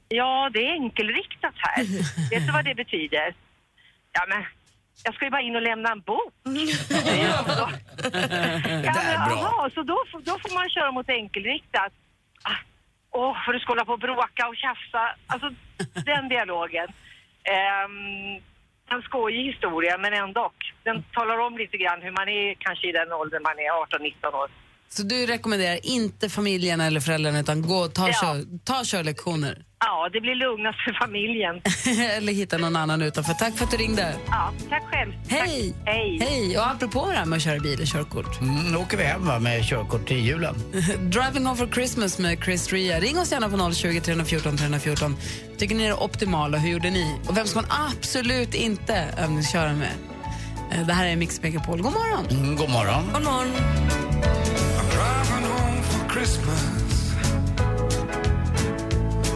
Ja, 0.09 0.49
det 0.53 0.67
är 0.67 0.71
enkelriktat 0.71 1.53
här. 1.57 1.83
Vet 2.31 2.45
du 2.47 2.51
vad 2.53 2.65
det 2.65 2.75
betyder? 2.75 3.33
Ja, 4.11 4.25
men 4.27 4.45
jag 5.03 5.13
ska 5.15 5.25
ju 5.25 5.31
bara 5.31 5.41
in 5.41 5.55
och 5.55 5.61
lämna 5.61 5.91
en 5.91 6.01
bok. 6.01 6.33
ja, 7.23 7.43
då. 7.47 7.69
ja, 8.83 9.17
aha, 9.17 9.69
så 9.73 9.81
då, 9.83 9.97
får- 10.11 10.21
då 10.21 10.31
får 10.39 10.53
man 10.53 10.69
köra 10.69 10.91
mot 10.91 11.09
enkelriktat. 11.09 11.93
Ah, 12.43 12.57
Åh, 13.11 13.45
för 13.45 13.53
du 13.53 13.59
ska 13.59 13.71
hålla 13.71 13.85
på 13.85 13.91
och 13.93 13.99
bråka 13.99 14.47
och 14.47 14.55
tjafsa. 14.55 15.15
Alltså, 15.27 15.49
den 16.05 16.29
dialogen. 16.29 16.87
Um, 17.85 18.41
en 18.89 19.01
skojig 19.01 19.45
historia, 19.53 19.97
men 19.97 20.13
ändå. 20.13 20.51
Den 20.83 21.03
talar 21.13 21.37
om 21.39 21.57
lite 21.57 21.77
grann 21.77 22.01
hur 22.01 22.11
man 22.11 22.29
är 22.29 22.53
kanske 22.53 22.89
i 22.89 22.91
den 22.91 23.11
åldern 23.13 23.43
man 23.43 23.59
är 23.59 23.69
18-19 24.23 24.33
år. 24.35 24.49
Så 24.89 25.03
du 25.03 25.25
rekommenderar 25.25 25.79
inte 25.85 26.29
familjen 26.29 26.81
eller 26.81 26.99
föräldrarna 26.99 27.39
utan 27.39 27.61
gå 27.61 27.75
och 27.77 27.93
ta, 27.93 28.07
Ja. 28.07 28.13
kör, 28.13 28.43
ta 28.63 28.81
körlektioner? 28.85 29.63
Ja, 29.79 30.09
det 30.13 30.21
blir 30.21 30.35
lugnast 30.35 30.79
för 30.83 30.93
familjen. 31.05 31.61
eller 32.17 32.33
hitta 32.33 32.57
någon 32.57 32.75
annan 32.75 33.01
utanför. 33.01 33.33
Tack 33.33 33.57
för 33.57 33.65
att 33.65 33.71
du 33.71 33.77
ringde. 33.77 34.15
Ja, 34.27 34.53
tack 34.69 34.83
själv. 34.91 35.11
Hej! 35.29 35.73
Tack. 35.85 35.93
Hej! 35.95 36.17
Hej! 36.21 36.57
Och 36.57 36.67
apropå 36.67 37.05
det 37.11 37.17
här 37.17 37.25
med 37.25 37.37
att 37.37 37.43
köra 37.43 37.59
bil 37.59 37.81
och 37.81 37.87
körkort. 37.87 38.41
Mm, 38.41 38.71
nu 38.71 38.77
åker 38.77 38.97
vi 38.97 39.03
hem 39.03 39.25
va, 39.25 39.39
med 39.39 39.65
körkort 39.65 40.07
till 40.07 40.25
julen. 40.25 40.55
Driving 41.09 41.45
Home 41.45 41.55
for 41.57 41.67
Christmas 41.67 42.19
med 42.19 42.43
Chris 42.43 42.71
Ria. 42.73 42.99
Ring 42.99 43.19
oss 43.19 43.31
gärna 43.31 43.49
på 43.49 43.73
020 43.73 44.01
314 44.01 44.57
314. 44.57 45.15
Tycker 45.57 45.75
ni 45.75 45.83
är 45.83 45.87
det 45.87 45.93
optimala? 45.95 46.57
Hur 46.57 46.69
gjorde 46.71 46.89
ni? 46.89 47.15
Och 47.27 47.37
vem 47.37 47.47
ska 47.47 47.61
man 47.61 47.71
absolut 47.89 48.53
inte 48.53 49.05
övningsköra 49.17 49.73
med? 49.73 49.91
Eh, 50.71 50.87
Det 50.87 50.93
här 50.93 51.05
är 51.07 51.15
Mix 51.15 51.41
Megapol. 51.41 51.81
God 51.81 51.93
morgon! 51.93 52.25
Mm, 52.29 52.55
god 52.55 52.69
morgon. 52.69 53.03
God 53.13 53.23
morgon! 53.23 54.06
Christmas. 56.17 57.13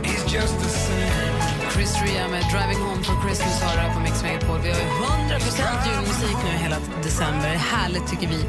He's 0.03 0.33
just 0.33 0.55
the 0.63 0.69
same. 0.69 1.71
Chris 1.71 2.01
Ria 2.01 2.27
med 2.27 2.43
Driving 2.53 2.81
Home 2.85 3.03
for 3.03 3.15
Christmas 3.25 3.61
har 3.63 3.75
det 3.75 3.81
här 3.81 3.93
på 3.93 3.99
Mix 3.99 4.23
Megapol. 4.23 4.59
Vi 4.63 4.69
har 4.69 4.77
ju 4.77 4.83
100% 4.83 5.87
julmusik 5.87 6.37
nu 6.45 6.51
hela 6.63 6.75
december. 7.03 7.47
Härligt 7.49 8.07
tycker 8.07 8.27
vi. 8.27 8.45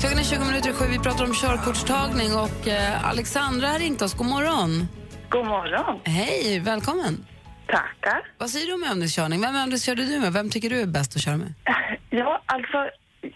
Klockan 0.00 0.18
är 0.18 0.22
20 0.22 0.44
minuter 0.44 0.72
sju. 0.72 0.84
Vi 0.90 0.98
pratar 0.98 1.24
om 1.24 1.34
körkortstagning 1.34 2.34
och 2.34 2.68
eh, 2.68 3.08
Alexandra 3.10 3.68
har 3.68 3.78
ringt 3.78 4.02
oss. 4.02 4.14
God 4.14 4.26
morgon! 4.26 4.88
God 5.28 5.46
morgon! 5.46 6.00
Hej, 6.04 6.60
välkommen! 6.60 7.26
Tackar. 7.66 8.22
Vad 8.38 8.50
säger 8.50 8.66
du 8.66 8.72
om 8.72 8.84
övningskörning? 8.84 9.40
Vem 9.40 9.56
övningskörde 9.56 10.04
du 10.04 10.20
med? 10.20 10.32
Vem 10.32 10.50
tycker 10.50 10.70
du 10.70 10.80
är 10.80 10.86
bäst 10.86 11.16
att 11.16 11.22
köra 11.22 11.36
med? 11.36 11.54
Ja, 12.10 12.42
alltså, 12.46 12.78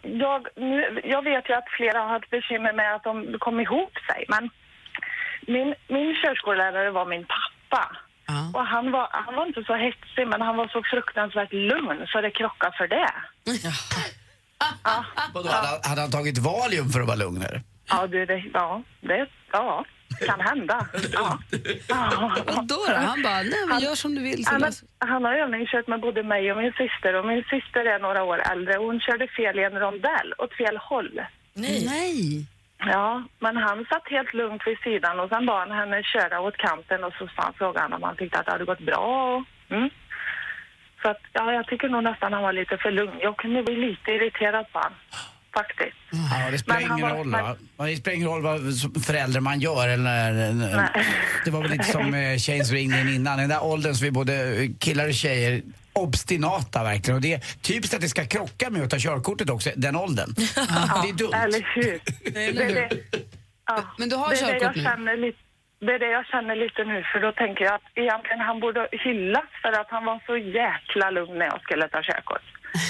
jag, 0.03 0.47
nu, 0.57 1.01
jag 1.05 1.23
vet 1.25 1.49
ju 1.49 1.55
att 1.55 1.69
flera 1.77 1.99
har 1.99 2.09
haft 2.09 2.31
bekymmer 2.31 2.73
med 2.73 2.95
att 2.95 3.05
de 3.05 3.37
kom 3.39 3.61
ihop 3.61 3.93
sig, 4.09 4.25
men 4.29 4.51
min, 5.47 5.75
min 5.89 6.15
körskollärare 6.23 6.91
var 6.91 7.07
min 7.07 7.27
pappa. 7.27 7.97
Och 8.55 8.67
han 8.67 8.91
var, 8.93 9.09
han 9.13 9.35
var 9.35 9.47
inte 9.47 9.65
så 9.65 9.75
hetsig, 9.75 10.27
men 10.29 10.41
han 10.43 10.57
var 10.57 10.69
så 10.69 10.83
fruktansvärt 10.93 11.53
lugn 11.53 12.07
så 12.07 12.21
det 12.21 12.31
krockade 12.31 12.77
för 12.77 12.89
det. 12.89 13.11
Vadå, 15.35 15.49
hade, 15.49 15.67
han- 15.69 15.81
hade 15.91 16.01
han 16.01 16.11
tagit 16.11 16.39
Valium 16.39 16.89
för 16.89 17.01
att 17.01 17.07
vara 17.07 17.17
lugnare? 17.17 17.61
Ja, 17.89 18.07
du, 18.07 18.27
det, 18.27 18.45
ja, 18.55 18.83
det 19.01 19.27
ja, 19.53 19.85
kan 20.27 20.41
hända. 20.41 20.87
Ja. 21.13 21.39
Ja. 21.89 22.33
Vadå 22.47 22.85
då? 22.89 22.95
Han 22.95 23.23
bara, 23.23 23.43
nej 23.43 23.67
men 23.69 23.81
gör 23.81 23.95
som 23.95 24.15
du 24.15 24.23
vill. 24.23 24.45
Han, 24.47 24.73
han 24.99 25.25
har 25.25 25.35
övningskört 25.35 25.87
med 25.87 26.01
både 26.01 26.23
mig 26.23 26.53
och 26.53 26.59
min 26.59 26.73
syster 26.73 27.15
och 27.15 27.27
min 27.27 27.45
syster 27.51 27.85
är 27.85 27.99
några 27.99 28.23
år 28.25 28.39
äldre 28.53 28.79
och 28.79 28.85
hon 28.85 29.01
körde 29.01 29.29
fel 29.29 29.59
i 29.59 29.65
en 29.65 29.79
rondell 29.79 30.35
åt 30.39 30.55
fel 30.55 30.77
håll. 30.77 31.21
Nej. 31.55 31.87
nej. 31.87 32.47
Ja, 32.79 33.23
men 33.39 33.57
han 33.57 33.87
satt 33.91 34.09
helt 34.11 34.35
lugnt 34.35 34.63
vid 34.67 34.79
sidan 34.79 35.21
och 35.21 35.29
sen 35.29 35.47
bad 35.47 35.69
han 35.69 35.79
henne 35.79 36.03
köra 36.03 36.41
åt 36.41 36.57
kanten 36.57 37.05
och 37.05 37.13
så 37.19 37.27
sa 37.27 37.43
han 37.43 37.55
frågan 37.59 37.93
om 37.93 38.03
han 38.03 38.17
tyckte 38.17 38.39
att 38.39 38.47
det 38.47 38.53
hade 38.53 38.65
gått 38.65 38.87
bra. 38.91 39.37
Och, 39.37 39.75
mm. 39.77 39.91
Så 41.03 41.09
att, 41.09 41.21
ja, 41.33 41.53
jag 41.53 41.67
tycker 41.67 41.89
nog 41.89 42.05
nästan 42.05 42.33
han 42.33 42.43
var 42.43 42.53
lite 42.53 42.77
för 42.77 42.91
lugn. 42.91 43.19
Jag 43.21 43.37
kunde 43.37 43.63
bli 43.63 43.77
lite 43.77 44.11
irriterad 44.11 44.73
på 44.73 44.79
han, 44.79 44.93
faktiskt. 45.55 45.97
Ja, 46.11 46.51
det 46.51 46.59
spelar 46.59 46.81
ingen 46.81 47.11
roll 47.11 47.31
va? 47.31 47.57
Ja, 47.77 47.85
Det 47.85 47.97
spelar 47.97 48.17
ingen 48.17 48.29
roll 48.29 48.43
vad 48.43 48.75
som 48.75 48.95
förälder 48.95 49.41
man 49.41 49.61
gör 49.61 49.89
eller... 49.89 50.31
eller- 50.31 51.07
Det 51.45 51.51
var 51.51 51.63
väl 51.63 51.71
lite 51.71 51.85
som 51.85 52.15
eh, 52.15 52.37
tjejen 52.39 52.65
som 52.67 52.77
ringde 52.77 53.01
in 53.01 53.09
innan. 53.09 53.39
Den 53.39 53.49
där 53.49 53.65
åldern 53.65 53.95
så 53.95 54.05
vi 54.05 54.11
både 54.11 54.69
killar 54.81 55.07
och 55.09 55.15
tjejer 55.15 55.63
obstinata 55.93 56.85
verkligen. 56.85 57.17
Och 57.17 57.23
det 57.23 57.33
är 57.35 57.41
typiskt 57.63 57.95
att 57.95 58.01
det 58.01 58.09
ska 58.09 58.25
krocka 58.27 58.71
med 58.71 58.83
att 58.83 58.91
ta 58.91 58.97
körkortet 58.99 59.51
också, 59.51 59.71
den 59.77 59.97
åldern. 59.97 60.35
det 60.37 61.09
är 61.09 61.13
dumt. 61.19 61.33
Eller 61.35 61.67
hur? 61.75 62.01
Eller 62.37 62.65
hur? 62.69 62.75
Det 62.75 62.81
är 62.81 62.89
det- 62.89 62.97
ja, 63.67 63.83
Men 63.99 64.09
du 64.09 64.17
har 64.17 64.31
det 64.31 64.37
är 64.41 64.45
det 64.55 64.61
körkort 64.61 64.63
jag 64.63 64.77
nu? 64.77 64.83
känner 64.83 65.17
lite. 65.17 65.39
Det 65.87 65.93
är 65.93 65.99
det 65.99 66.11
jag 66.19 66.27
känner 66.27 66.57
lite 66.65 66.85
nu, 66.85 66.99
för 67.13 67.19
då 67.21 67.33
tänker 67.33 67.65
jag 67.65 67.75
att 67.75 67.89
egentligen 67.95 68.41
han 68.41 68.61
borde 68.61 68.89
hyllas 69.05 69.49
för 69.63 69.73
att 69.81 69.87
han 69.91 70.05
var 70.05 70.19
så 70.27 70.37
jäkla 70.37 71.11
lugn 71.11 71.39
när 71.39 71.47
jag 71.47 71.61
skulle 71.63 71.89
ta 71.89 72.01
körkort. 72.03 72.43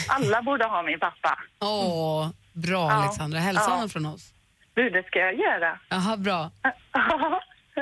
Alla 0.08 0.42
borde 0.42 0.64
ha 0.64 0.82
min 0.82 0.98
pappa. 1.00 1.38
Åh, 1.60 2.28
bra 2.52 2.90
Ja. 2.90 2.92
Alexandra. 2.92 3.38
Hälsa 3.38 3.64
Ja. 3.66 3.70
honom 3.74 3.88
från 3.88 4.06
oss. 4.06 4.22
Du, 4.74 4.90
det 4.90 5.02
ska 5.02 5.18
jag 5.18 5.34
göra. 5.34 5.78
Jaha, 5.88 6.16
bra. 6.16 6.50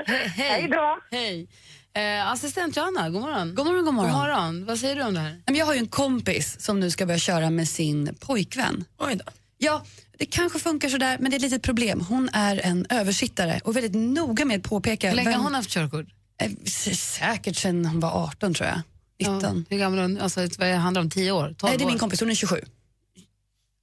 He- 0.06 0.28
hej. 0.28 0.48
Hej 0.50 0.68
då. 0.68 0.98
Hej. 1.11 1.48
Eh, 1.94 2.30
assistent 2.32 2.76
Johanna, 2.76 3.11
god 3.11 3.20
morgon. 3.22 3.54
God 3.54 3.66
morgon, 3.66 3.84
god 3.84 3.94
morgon. 3.94 4.12
God 4.12 4.20
morgon. 4.20 4.66
Vad 4.66 4.78
säger 4.78 4.96
du 4.96 5.02
om 5.02 5.14
det 5.14 5.20
här? 5.20 5.40
Jag 5.46 5.66
har 5.66 5.74
ju 5.74 5.78
en 5.78 5.88
kompis 5.88 6.61
som 6.61 6.80
nu 6.80 6.90
ska 6.90 7.06
börja 7.06 7.18
köra 7.18 7.50
med 7.50 7.68
sin 7.68 8.14
pojkvän. 8.20 8.84
Oj 8.98 9.14
då. 9.16 9.24
Ja, 9.58 9.82
det 10.18 10.26
kanske 10.26 10.58
funkar 10.58 10.88
sådär, 10.88 11.16
men 11.20 11.30
det 11.30 11.34
är 11.34 11.38
ett 11.38 11.42
litet 11.42 11.62
problem. 11.62 12.00
Hon 12.08 12.28
är 12.32 12.61
en 12.64 12.87
översittare 12.90 13.61
och 13.64 13.76
väldigt 13.76 13.94
noga 13.94 14.44
med 14.44 14.56
att 14.56 14.70
påpeka... 14.70 15.08
Hur 15.08 15.16
länge 15.16 15.30
har 15.37 15.42
hon 15.44 15.54
haft 15.54 15.70
körkort? 15.70 16.06
Eh, 16.42 16.50
Säkert 16.94 17.56
sedan 17.56 17.87
hon 17.87 18.00
var 18.00 18.11
18 18.24 18.54
tror 18.54 18.68
jag. 18.68 18.80
19. 19.18 19.40
Ja, 19.42 19.62
hur 19.70 19.78
gammal 19.78 19.98
är 19.98 20.02
hon? 20.02 20.20
Alltså, 20.20 20.40
vad 20.59 20.68
handlar 20.68 21.02
det 21.02 21.04
om? 21.04 21.11
10 21.11 21.33
år? 21.33 21.54
12 21.59 21.70
Nej, 21.70 21.78
det 21.78 21.83
är 21.83 21.87
år? 21.87 21.90
min 21.90 21.98
kompis, 21.98 22.20
hon 22.20 22.31
är 22.31 22.35
27. 22.35 22.61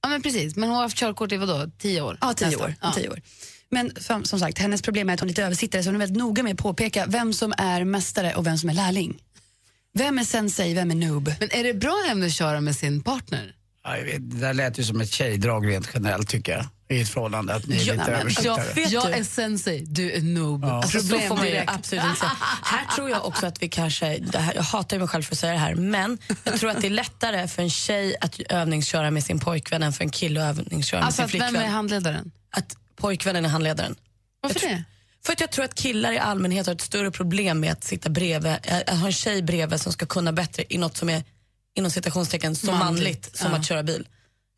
Ja, 0.02 0.08
men 0.08 0.22
precis. 0.22 0.56
Men 0.56 0.68
hon 0.68 0.76
har 0.76 0.82
haft 0.82 0.96
körkort 0.98 1.32
i 1.32 1.36
vadå? 1.36 1.70
10 1.78 2.00
år? 2.02 2.18
Ja, 2.20 2.34
10 2.34 2.46
Nästan. 2.46 2.64
år. 2.64 2.74
Ja. 2.82 2.92
10 2.92 3.08
år. 3.08 3.20
Men 3.68 3.92
som, 3.96 4.24
som 4.24 4.40
sagt, 4.40 4.58
hennes 4.58 4.82
problem 4.82 5.08
är 5.08 5.14
att 5.14 5.20
hon 5.20 5.26
är 5.26 5.30
lite 5.30 5.44
översittare 5.44 5.82
så 5.82 5.88
hon 5.88 5.94
är 5.94 5.98
väldigt 5.98 6.18
noga 6.18 6.42
med 6.42 6.52
att 6.52 6.58
påpeka 6.58 7.06
vem 7.06 7.32
som 7.32 7.54
är 7.58 7.84
mästare 7.84 8.34
och 8.34 8.46
vem 8.46 8.58
som 8.58 8.70
är 8.70 8.74
lärling. 8.74 9.22
Vem 9.94 10.18
är 10.18 10.24
sensei, 10.24 10.74
vem 10.74 10.90
är 10.90 10.94
noob? 10.94 11.32
Men 11.40 11.48
är 11.52 11.64
det 11.64 11.74
bra 11.74 12.04
ämne 12.10 12.26
att 12.26 12.32
köra 12.32 12.60
med 12.60 12.76
sin 12.76 13.02
partner? 13.02 13.54
Ja, 13.86 13.96
jag 13.98 14.04
vet, 14.04 14.30
det 14.30 14.36
där 14.40 14.54
lät 14.54 14.78
ju 14.78 14.84
som 14.84 15.00
ett 15.00 15.12
tjejdrag 15.12 15.68
rent 15.70 15.88
generellt 15.94 16.28
tycker 16.28 16.52
jag. 16.52 16.66
I 16.88 17.00
ett 17.00 17.08
förhållande 17.08 17.54
att 17.54 17.66
ni 17.66 17.76
är 17.76 17.84
Ja, 17.84 17.92
lite 17.92 18.10
men 18.10 18.20
översittare. 18.20 18.66
jag 18.76 18.88
jag 18.90 19.06
du. 19.06 19.12
är 19.12 19.24
sensei, 19.24 19.84
du 19.88 20.12
är 20.12 20.20
noob. 20.20 20.64
Alltså, 20.64 21.00
så 21.00 21.18
får 21.18 21.36
man 21.36 21.46
ju 21.48 21.62
absolut 21.66 22.04
inte 22.04 22.16
säga. 22.20 22.32
Här 22.62 22.94
tror 22.96 23.10
jag 23.10 23.26
också 23.26 23.46
att 23.46 23.62
vi 23.62 23.68
kanske, 23.68 24.18
det 24.18 24.38
här, 24.38 24.54
jag 24.54 24.62
hatar 24.62 24.96
ju 24.96 24.98
mig 24.98 25.08
själv 25.08 25.22
för 25.22 25.34
att 25.34 25.38
säga 25.38 25.52
det 25.52 25.58
här, 25.58 25.74
men 25.74 26.18
jag 26.44 26.60
tror 26.60 26.70
att 26.70 26.80
det 26.80 26.86
är 26.86 26.90
lättare 26.90 27.48
för 27.48 27.62
en 27.62 27.70
tjej 27.70 28.16
att 28.20 28.40
övningsköra 28.40 29.10
med 29.10 29.24
sin 29.24 29.38
pojkvän 29.38 29.82
än 29.82 29.92
för 29.92 30.04
en 30.04 30.10
kille 30.10 30.42
att 30.50 30.58
övningsköra 30.58 31.00
Alltså, 31.02 31.22
med 31.22 31.30
sin 31.30 31.40
vem 31.40 31.48
flickvän. 31.48 31.68
är 31.70 31.74
handledaren? 31.74 32.30
Att 32.50 32.76
pojkvännen 32.96 33.44
är 33.44 33.48
handledaren. 33.48 33.94
Varför 34.40 34.60
jag 34.62 34.70
det? 34.72 34.84
För 35.26 35.32
att 35.32 35.40
jag 35.40 35.50
tror 35.50 35.64
att 35.64 35.74
killar 35.74 36.12
i 36.12 36.18
allmänhet 36.18 36.66
har 36.66 36.74
ett 36.74 36.80
större 36.80 37.10
problem 37.10 37.60
med 37.60 37.72
att 37.72 37.84
sitta 37.84 38.10
bredvid, 38.10 38.52
eh, 38.62 38.76
att 38.86 38.98
ha 38.98 39.06
en 39.06 39.12
tjej 39.12 39.42
bredvid 39.42 39.80
som 39.80 39.92
ska 39.92 40.06
kunna 40.06 40.32
bättre 40.32 40.64
i 40.68 40.78
något 40.78 40.96
som 40.96 41.08
är 41.10 41.24
inom 41.76 41.90
citationstecken 41.90 42.56
så 42.56 42.66
Manligt, 42.66 42.84
manligt, 42.84 43.36
som 43.36 43.50
ja. 43.50 43.58
att 43.58 43.66
köra 43.66 43.82
bil. 43.82 44.08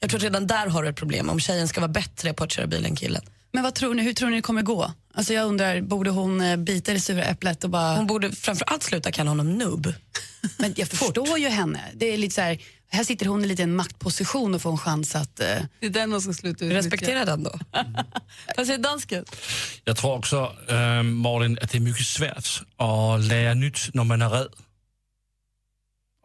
Jag 0.01 0.11
tror 0.11 0.19
att 0.19 0.25
redan 0.25 0.47
där 0.47 0.67
har 0.67 0.83
du 0.83 0.89
ett 0.89 0.97
problem, 0.97 1.29
om 1.29 1.41
tjejen 1.41 1.69
ska 1.69 1.81
vara 1.81 1.93
bättre 1.93 2.33
på 2.33 2.45
att 2.45 2.53
köra 2.53 2.67
bil 2.67 2.85
än 2.85 2.97
killen. 2.97 3.23
Men 3.53 3.63
vad 3.63 3.75
tror 3.75 3.95
ni, 3.95 4.03
hur 4.03 4.13
tror 4.13 4.31
ni 4.31 4.37
det 4.37 4.43
kommer 4.43 4.63
gå? 4.63 4.93
Alltså 5.15 5.35
jag 5.35 5.47
undrar, 5.47 5.81
borde 5.81 6.11
hon 6.11 6.41
eh, 6.41 6.57
bita 6.57 6.93
det 6.93 7.01
sura 7.01 7.25
äpplet 7.25 7.65
och 7.65 7.71
bara... 7.71 7.97
Hon 7.97 8.07
borde 8.07 8.33
framförallt 8.33 8.83
sluta 8.83 9.13
kalla 9.13 9.31
honom 9.31 9.59
nubb. 9.59 9.93
Men 10.57 10.75
jag 10.77 10.89
förstår 10.89 11.39
ju 11.39 11.49
henne. 11.49 11.81
Det 11.95 12.15
är 12.15 12.17
lite 12.17 12.35
så 12.35 12.41
här, 12.41 12.59
här 12.91 13.05
sitter 13.05 13.27
hon 13.27 13.45
i 13.45 13.47
lite 13.47 13.63
en 13.63 13.77
maktposition 13.77 14.55
och 14.55 14.63
får 14.63 14.71
en 14.71 14.79
chans 14.79 15.15
att... 15.15 15.41
Eh... 15.41 15.47
Det 15.81 15.87
är 15.87 15.91
den 15.91 16.11
man 16.11 16.21
ska 16.21 16.33
sluta 16.33 16.65
Respektera 16.65 17.25
den 17.25 17.43
då. 17.43 17.59
Vad 18.57 18.67
säger 18.67 18.79
dansken? 18.79 19.25
Jag 19.85 19.97
tror 19.97 20.15
också, 20.15 20.53
äh, 20.69 21.03
Malin, 21.03 21.59
att 21.63 21.71
det 21.71 21.79
är 21.79 21.81
mycket 21.81 22.07
svårt 22.07 22.63
att 22.77 23.25
lära 23.25 23.55
nytt 23.55 23.95
när 23.95 24.05
man 24.05 24.23
är 24.23 24.29
rädd. 24.29 24.49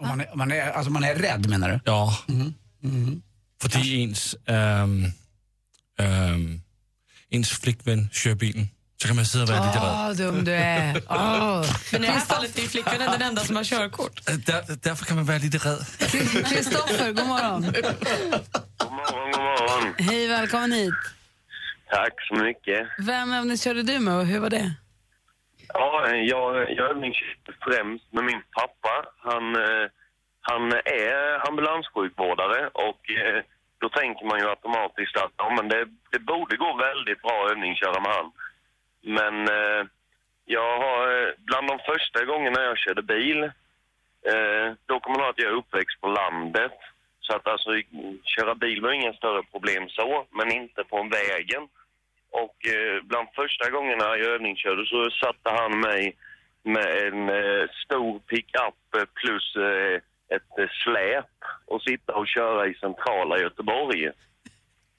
Om 0.04 0.10
man 0.10 0.22
är, 0.22 0.32
om 0.32 0.38
man 0.38 0.52
är, 0.52 0.72
alltså 0.72 0.92
man 0.92 1.04
är 1.04 1.16
rädd 1.16 1.50
menar 1.50 1.70
du? 1.70 1.80
Ja. 1.86 2.18
Mhm. 2.28 3.22
För 3.62 3.78
ens, 3.88 4.36
ähm, 4.48 5.06
ähm, 6.00 6.62
ens 7.30 7.50
flickvän 7.50 8.10
kör 8.12 8.36
bilen. 8.36 8.68
Så 9.02 9.08
kan 9.08 9.16
man 9.16 9.26
sitta 9.26 9.44
och 9.44 9.50
vara 9.50 9.66
lite 9.68 9.80
rädd. 9.80 10.10
Åh, 10.10 10.12
dum 10.34 10.46
du 10.46 10.52
är. 10.54 11.02
Åh. 11.10 11.66
Men 11.92 12.04
i 12.04 12.08
det 12.08 12.14
här 12.14 12.20
fallet 12.20 12.58
är 12.60 12.68
flickvännen 12.68 13.12
den 13.12 13.22
enda 13.22 13.42
som 13.44 13.56
har 13.56 13.64
körkort. 13.64 14.30
Äh, 14.30 14.36
Där, 14.36 14.64
därför 14.82 15.06
kan 15.06 15.16
man 15.16 15.26
vara 15.26 15.38
lite 15.38 15.58
rädd. 15.58 15.86
Kristoffer, 16.50 17.12
god 17.12 17.28
morgon. 17.28 17.62
God 17.62 18.92
morgon, 18.92 19.32
god 19.32 19.42
morgon. 19.42 19.94
Hej, 20.00 20.28
välkommen 20.28 20.72
hit. 20.72 20.94
Tack 21.90 22.14
så 22.28 22.36
mycket. 22.44 22.88
Vem 23.00 23.34
övningskörde 23.34 23.84
du 23.84 24.00
med 24.00 24.14
och 24.14 24.26
hur 24.26 24.40
var 24.40 24.50
det? 24.50 24.74
Ja, 25.74 26.16
jag, 26.16 26.72
jag 26.72 26.90
övningskörde 26.90 27.54
främst 27.62 28.14
med 28.14 28.24
min 28.24 28.44
pappa. 28.52 29.06
Han, 29.18 29.56
eh, 29.56 29.88
han 30.42 30.72
är 30.86 31.48
ambulanssjukvårdare 31.48 32.68
och 32.68 33.12
eh, 33.12 33.44
då 33.78 33.90
tänker 33.90 34.26
man 34.26 34.40
ju 34.40 34.50
automatiskt 34.50 35.18
att 35.18 35.32
ja, 35.38 35.50
men 35.58 35.70
det, 35.70 35.86
det 36.12 36.20
borde 36.20 36.58
gå 36.58 36.78
väldigt 36.78 37.22
bra 37.22 37.46
att 37.46 37.52
övningsköra 37.52 38.00
med 38.00 38.12
han. 38.12 38.32
Men 39.02 39.48
eh, 39.48 39.88
jag 40.46 40.78
har, 40.80 41.00
eh, 41.12 41.34
bland 41.38 41.68
de 41.68 41.80
första 41.80 42.26
gångerna 42.26 42.64
jag 42.64 42.78
körde 42.78 43.02
bil, 43.02 43.44
eh, 44.32 44.68
då 44.86 45.00
kommer 45.00 45.18
man 45.18 45.26
ihåg 45.26 45.30
att 45.30 45.44
jag 45.44 45.52
är 45.52 45.58
uppväxt 45.58 46.02
på 46.02 46.08
landet. 46.08 46.78
Så 47.20 47.36
att 47.36 47.48
alltså, 47.48 47.70
köra 48.24 48.56
bil 48.56 48.82
var 48.82 48.92
inga 48.92 49.14
större 49.14 49.44
problem 49.44 49.90
så, 49.90 50.26
men 50.32 50.52
inte 50.52 50.84
på 50.84 50.98
vägen. 51.04 51.68
Och 52.42 52.58
eh, 52.76 53.04
bland 53.04 53.28
första 53.36 53.70
gångerna 53.70 54.04
jag 54.04 54.28
övningskörde 54.36 54.86
så 54.86 55.10
satte 55.24 55.50
han 55.60 55.80
mig 55.80 56.16
med 56.64 56.88
en 57.08 57.30
eh, 57.30 57.64
stor 57.86 58.20
pickup 58.20 58.80
plus 59.22 59.56
eh, 59.56 59.96
ett 60.36 60.54
eh, 60.60 60.70
släp 60.84 61.36
och 61.66 61.82
sitta 61.82 62.14
och 62.14 62.28
köra 62.28 62.68
i 62.68 62.74
centrala 62.74 63.40
Göteborg. 63.40 64.10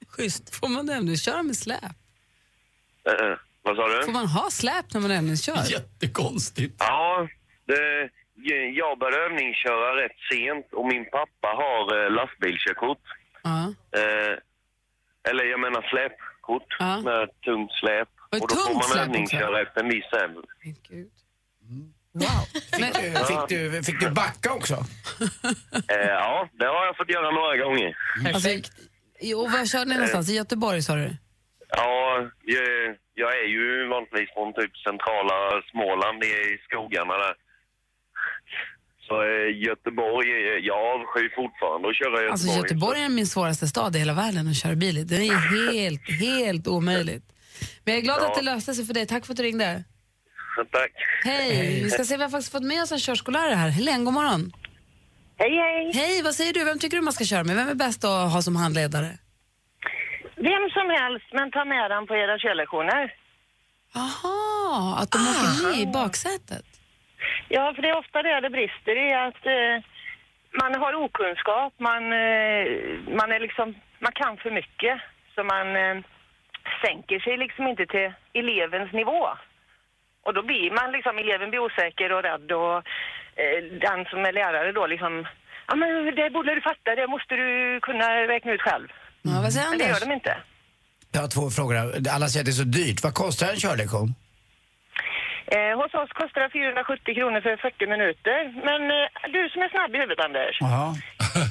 Schysst. 0.07 0.55
Får 0.59 0.69
man 0.69 0.89
övningsköra 0.89 1.43
med 1.43 1.55
släp? 1.55 1.83
Eh, 3.09 3.35
vad 3.61 3.75
sa 3.75 3.87
du? 3.87 4.03
Får 4.03 4.11
man 4.11 4.27
ha 4.27 4.49
släp 4.49 4.93
när 4.93 5.01
man 5.01 5.11
övningskör? 5.11 5.71
Jättekonstigt. 5.71 6.75
Ja, 6.79 7.27
det, 7.65 8.09
jag 8.81 8.99
började 8.99 9.25
övningsköra 9.25 10.03
rätt 10.03 10.17
sent 10.31 10.73
och 10.73 10.87
min 10.87 11.05
pappa 11.05 11.47
har 11.47 12.03
eh, 12.03 12.11
lastbilskörkort. 12.11 13.03
Ja. 13.43 13.73
Eh, 13.99 14.37
eller 15.29 15.45
jag 15.45 15.59
menar 15.59 15.81
släpkort 16.45 16.75
Ja. 16.79 17.01
med 17.01 17.41
tungt 17.41 17.71
släp. 17.71 18.09
Och 18.31 18.41
Och 18.41 18.47
då 18.49 18.55
får 18.55 18.73
man 18.97 19.03
övningsköra 19.03 19.61
efter 19.61 19.83
en 19.83 19.89
viss 19.89 20.13
ämne. 20.23 20.41
Wow. 22.13 22.45
Fick, 22.73 22.93
du, 23.01 23.25
fick, 23.25 23.49
du, 23.49 23.83
fick 23.83 23.99
du 23.99 24.09
backa 24.09 24.53
också? 24.53 24.73
Eh, 25.93 26.07
ja, 26.07 26.49
det 26.59 26.65
har 26.65 26.85
jag 26.85 26.97
fått 26.97 27.09
göra 27.09 27.31
några 27.31 27.57
gånger. 27.57 27.97
Alltså, 28.33 28.49
jo, 29.21 29.47
var 29.47 29.65
körde 29.65 29.85
ni 29.89 29.93
någonstans? 29.95 30.29
I 30.29 30.35
Göteborg 30.35 30.81
sa 30.81 30.95
du? 30.95 31.09
Ja, 31.69 32.27
jag, 32.43 32.95
jag 33.13 33.31
är 33.43 33.47
ju 33.47 33.87
vanligtvis 33.87 34.29
från 34.33 34.53
typ 34.53 34.77
centrala 34.77 35.61
Småland, 35.71 36.23
i 36.23 36.33
skogarna 36.67 37.13
där. 37.17 37.35
Så 39.07 39.21
eh, 39.23 39.57
Göteborg, 39.67 40.29
eh, 40.31 40.65
jag 40.69 40.77
avskyr 40.95 41.29
fortfarande 41.35 41.89
att 41.89 41.95
köra 41.95 42.09
Göteborg. 42.11 42.31
Alltså 42.31 42.47
Göteborg 42.57 43.01
är 43.01 43.09
min 43.09 43.27
svåraste 43.27 43.67
stad 43.67 43.95
i 43.95 43.99
hela 43.99 44.13
världen 44.13 44.47
att 44.47 44.55
köra 44.55 44.75
bil 44.75 44.97
i. 44.97 45.03
Det 45.03 45.15
är 45.15 45.71
helt, 45.73 46.01
helt 46.21 46.67
omöjligt. 46.67 47.23
Men 47.83 47.93
jag 47.93 47.99
är 48.01 48.03
glad 48.03 48.17
Ja. 48.21 48.27
att 48.27 48.35
det 48.35 48.41
löste 48.41 48.73
sig 48.73 48.85
för 48.85 48.93
dig. 48.93 49.05
Tack 49.05 49.25
för 49.25 49.33
att 49.33 49.37
du 49.37 49.43
ringde. 49.43 49.83
Tack. 50.71 50.91
Hej! 51.23 51.83
Vi 51.83 51.89
ska 51.89 52.03
se, 52.03 52.17
vi 52.17 52.23
har 52.23 52.29
faktiskt 52.29 52.51
fått 52.51 52.63
med 52.63 52.83
oss 52.83 52.91
en 52.91 52.99
körskollärare 52.99 53.55
här. 53.55 53.69
Helene, 53.69 54.03
god 54.05 54.13
morgon. 54.13 54.51
Hej, 55.37 55.51
hej. 55.57 55.91
Hej, 55.93 56.21
vad 56.23 56.35
säger 56.35 56.53
du? 56.53 56.63
Vem 56.63 56.79
tycker 56.79 56.97
du 56.97 57.03
man 57.03 57.13
ska 57.13 57.25
köra 57.25 57.43
med? 57.43 57.55
Vem 57.55 57.69
är 57.69 57.75
bäst 57.75 58.03
att 58.03 58.31
ha 58.33 58.41
som 58.41 58.55
handledare? 58.55 59.17
Vem 60.35 60.69
som 60.77 60.89
helst, 60.99 61.25
men 61.33 61.51
ta 61.51 61.65
med 61.65 61.91
den 61.91 62.07
på 62.07 62.15
era 62.15 62.37
körlektioner. 62.39 63.13
Aha, 63.95 64.97
att 64.99 65.11
de 65.11 65.17
åker 65.17 65.67
med 65.69 65.79
i 65.79 65.85
baksätet. 65.93 66.65
Ja, 67.49 67.73
för 67.75 67.81
det 67.81 67.89
är 67.89 67.97
ofta 67.97 68.21
det 68.23 68.39
det 68.39 68.49
brister 68.49 68.95
i 69.07 69.13
att 69.13 69.45
eh, 69.45 69.75
man 70.61 70.75
har 70.81 70.93
okunskap, 71.05 71.73
man, 71.77 72.03
eh, 72.03 72.65
man 73.19 73.29
är 73.35 73.39
liksom, 73.39 73.67
man 73.99 74.11
kan 74.21 74.37
för 74.37 74.51
mycket. 74.51 74.95
Så 75.35 75.43
man 75.43 75.67
eh, 75.75 75.97
sänker 76.85 77.19
sig 77.19 77.37
liksom 77.37 77.67
inte 77.67 77.85
till 77.85 78.13
elevens 78.33 78.91
nivå. 78.93 79.21
Och 80.25 80.33
då 80.33 80.41
blir 80.43 80.71
man 80.71 80.91
liksom, 80.91 81.17
eleven 81.17 81.49
blir 81.49 81.59
osäker 81.59 82.11
och 82.11 82.23
rädd 82.23 82.51
och 82.51 82.77
eh, 83.41 83.59
den 83.87 84.05
som 84.05 84.19
är 84.25 84.33
lärare 84.33 84.71
då 84.71 84.87
liksom, 84.87 85.27
ja 85.67 85.75
men 85.75 86.15
det 86.15 86.29
borde 86.29 86.55
du 86.55 86.61
fatta, 86.61 86.95
det 86.95 87.07
måste 87.07 87.35
du 87.35 87.79
kunna 87.81 88.07
räkna 88.33 88.51
ut 88.51 88.61
själv. 88.61 88.87
Ja, 89.21 89.41
vad 89.43 89.53
säger 89.53 89.69
Men 89.69 89.77
det 89.79 89.85
Anders? 89.85 89.99
gör 90.01 90.07
de 90.07 90.13
inte. 90.13 90.37
Jag 91.11 91.21
har 91.21 91.27
två 91.27 91.49
frågor. 91.49 91.75
Alla 92.15 92.27
säger 92.27 92.41
att 92.41 92.45
det 92.45 92.51
är 92.51 92.63
så 92.65 92.71
dyrt. 92.79 93.03
Vad 93.03 93.13
kostar 93.13 93.47
en 93.49 93.55
körlektion? 93.55 94.15
Eh, 95.47 95.77
hos 95.79 95.93
oss 95.93 96.09
kostar 96.09 96.41
det 96.41 96.49
470 96.49 97.15
kronor 97.15 97.41
för 97.41 97.57
40 97.57 97.87
minuter. 97.87 98.39
Men 98.67 98.81
eh, 98.91 99.07
du 99.35 99.49
som 99.49 99.61
är 99.61 99.69
snabb 99.69 99.95
i 99.95 99.97
huvudet, 99.97 100.25
Anders. 100.25 100.57
Jaha. 100.59 100.95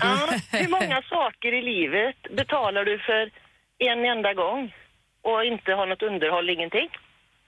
Ja, 0.00 0.58
hur 0.58 0.68
många 0.68 1.02
saker 1.02 1.52
i 1.54 1.62
livet 1.62 2.16
betalar 2.30 2.84
du 2.84 2.98
för 2.98 3.30
en 3.78 4.04
enda 4.04 4.34
gång 4.34 4.74
och 5.22 5.44
inte 5.44 5.72
har 5.72 5.86
något 5.86 6.02
underhåll, 6.02 6.50
ingenting? 6.50 6.88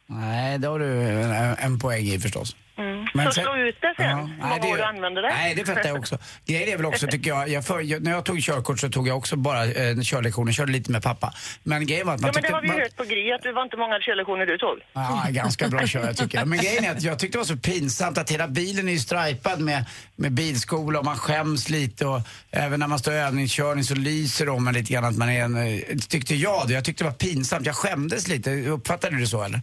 Nej, 0.08 0.58
det 0.58 0.68
har 0.68 0.78
du 0.78 1.02
en, 1.02 1.56
en 1.58 1.78
poäng 1.78 2.04
i 2.04 2.18
förstås. 2.18 2.56
Mm. 2.78 3.06
Men 3.14 3.26
så 3.26 3.32
sen- 3.32 3.44
slå 3.44 3.56
ut 3.56 3.76
det 3.80 3.94
sen, 3.96 4.06
Ja, 4.08 4.28
nej, 4.40 4.60
det- 4.62 4.76
du 4.76 4.82
använder 4.82 5.22
det. 5.22 5.28
Nej, 5.28 5.54
det 5.54 5.64
fattar 5.64 5.86
jag 5.88 5.96
också. 5.98 6.18
Grejen 6.46 6.68
är 6.72 6.76
väl 6.76 6.86
också, 6.86 7.06
tycker 7.06 7.30
jag, 7.30 7.48
jag, 7.48 7.64
för, 7.66 8.00
när 8.00 8.10
jag 8.10 8.24
tog 8.24 8.40
körkort 8.42 8.80
så 8.80 8.88
tog 8.88 9.08
jag 9.08 9.16
också 9.16 9.36
bara 9.36 9.64
eh, 9.64 9.96
körlektioner, 10.02 10.52
körde 10.52 10.72
lite 10.72 10.92
med 10.92 11.02
pappa. 11.02 11.34
Men 11.62 11.86
grejen 11.86 12.06
var 12.06 12.14
att 12.14 12.20
man 12.20 12.28
Ja, 12.28 12.32
men 12.34 12.42
det 12.42 12.48
tyckte... 12.48 12.54
har 12.72 12.76
vi 12.76 12.82
hört 12.82 12.96
på 12.96 13.04
Gry, 13.04 13.32
att 13.32 13.42
det 13.42 13.52
var 13.52 13.62
inte 13.62 13.76
många 13.76 13.98
körlektioner 14.00 14.46
du 14.46 14.58
tog. 14.58 14.78
Ja, 14.92 15.26
ganska 15.30 15.68
bra 15.68 15.86
kör 15.86 16.06
jag 16.06 16.16
tycker 16.16 16.38
jag. 16.38 16.48
Men 16.48 16.58
grejen 16.58 16.84
är 16.84 16.90
att 16.90 17.02
jag 17.02 17.18
tyckte 17.18 17.36
det 17.38 17.40
var 17.40 17.46
så 17.46 17.56
pinsamt 17.56 18.18
att 18.18 18.30
hela 18.30 18.48
bilen 18.48 18.88
är 18.88 18.92
ju 18.92 18.98
stripad 18.98 19.60
med, 19.60 19.84
med 20.16 20.32
bilskola 20.32 20.98
och 20.98 21.04
man 21.04 21.16
skäms 21.18 21.68
lite 21.70 22.06
och 22.06 22.20
även 22.50 22.80
när 22.80 22.86
man 22.86 22.98
står 22.98 23.14
i 23.14 23.16
övningskörning 23.16 23.84
så 23.84 23.94
lyser 23.94 24.46
de 24.46 24.68
en 24.68 24.74
lite 24.74 24.92
grann 24.92 25.04
att 25.04 25.16
man 25.16 25.28
är 25.28 25.44
en, 25.44 25.56
eh, 25.56 25.80
tyckte 26.08 26.34
jag 26.34 26.68
det. 26.68 26.74
Jag 26.74 26.84
tyckte 26.84 27.04
det 27.04 27.08
var 27.10 27.16
pinsamt. 27.16 27.66
Jag 27.66 27.74
skämdes 27.76 28.28
lite. 28.28 28.50
Uppfattade 28.50 29.14
du 29.16 29.20
det 29.20 29.26
så 29.26 29.42
eller? 29.42 29.60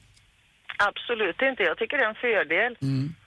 Absolut 0.78 1.42
inte. 1.42 1.64
Jag 1.64 1.78
tycker 1.78 1.98
det 1.98 2.04
är 2.04 2.10
en 2.10 2.16
fördel. 2.16 2.78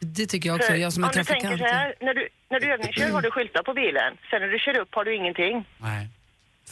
Det 0.00 0.26
tycker 0.26 0.48
jag 0.48 0.56
också, 0.56 0.68
För 0.72 0.78
jag 0.78 0.92
som 0.92 1.04
är 1.04 1.06
om 1.06 1.12
du 1.16 1.24
tänker 1.24 1.48
trafikant. 1.48 1.70
så 1.70 1.76
här, 1.76 1.94
när 2.00 2.14
du, 2.14 2.28
när 2.50 2.60
du 2.60 2.72
övningskör 2.72 3.10
har 3.10 3.22
du 3.22 3.30
skyltar 3.30 3.62
på 3.62 3.74
bilen. 3.74 4.10
Sen 4.30 4.40
när 4.42 4.48
du 4.48 4.58
kör 4.58 4.78
upp 4.78 4.88
har 4.94 5.04
du 5.04 5.14
ingenting. 5.16 5.68
Nej. 5.78 6.08